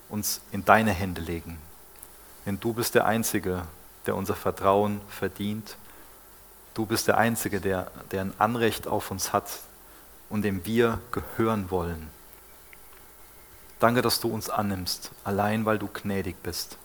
uns 0.08 0.40
in 0.52 0.66
deine 0.66 0.92
Hände 0.92 1.22
legen. 1.22 1.58
Denn 2.46 2.60
du 2.60 2.74
bist 2.74 2.94
der 2.94 3.08
Einzige, 3.08 3.64
der 4.06 4.16
unser 4.16 4.36
Vertrauen 4.36 5.02
verdient. 5.10 5.78
Du 6.78 6.86
bist 6.86 7.08
der 7.08 7.18
Einzige, 7.18 7.60
der, 7.60 7.90
der 8.12 8.22
ein 8.22 8.40
Anrecht 8.40 8.86
auf 8.86 9.10
uns 9.10 9.34
hat 9.34 9.50
und 10.30 10.44
dem 10.44 10.64
wir 10.64 11.02
gehören 11.12 11.72
wollen. 11.72 12.08
Danke, 13.80 14.04
dass 14.04 14.20
du 14.20 14.28
uns 14.28 14.52
annimmst, 14.52 15.10
allein 15.24 15.66
weil 15.66 15.80
du 15.80 15.88
gnädig 15.88 16.36
bist. 16.44 16.78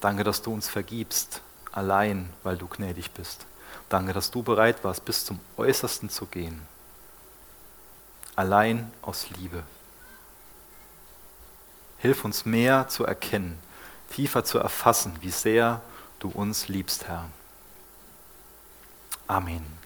Danke, 0.00 0.24
dass 0.24 0.40
du 0.40 0.54
uns 0.54 0.70
vergibst, 0.70 1.42
allein 1.70 2.30
weil 2.44 2.56
du 2.56 2.66
gnädig 2.66 3.10
bist. 3.10 3.44
Danke, 3.90 4.14
dass 4.14 4.30
du 4.30 4.42
bereit 4.42 4.82
warst, 4.84 5.04
bis 5.04 5.26
zum 5.26 5.38
Äußersten 5.58 6.08
zu 6.08 6.24
gehen. 6.24 6.62
Allein 8.36 8.90
aus 9.02 9.28
Liebe. 9.36 9.64
Hilf 11.98 12.24
uns 12.24 12.46
mehr 12.46 12.88
zu 12.88 13.04
erkennen, 13.04 13.58
tiefer 14.08 14.44
zu 14.44 14.56
erfassen, 14.56 15.14
wie 15.20 15.30
sehr 15.30 15.82
du 16.20 16.30
uns 16.30 16.68
liebst, 16.68 17.06
Herr. 17.06 17.28
Amen. 19.28 19.81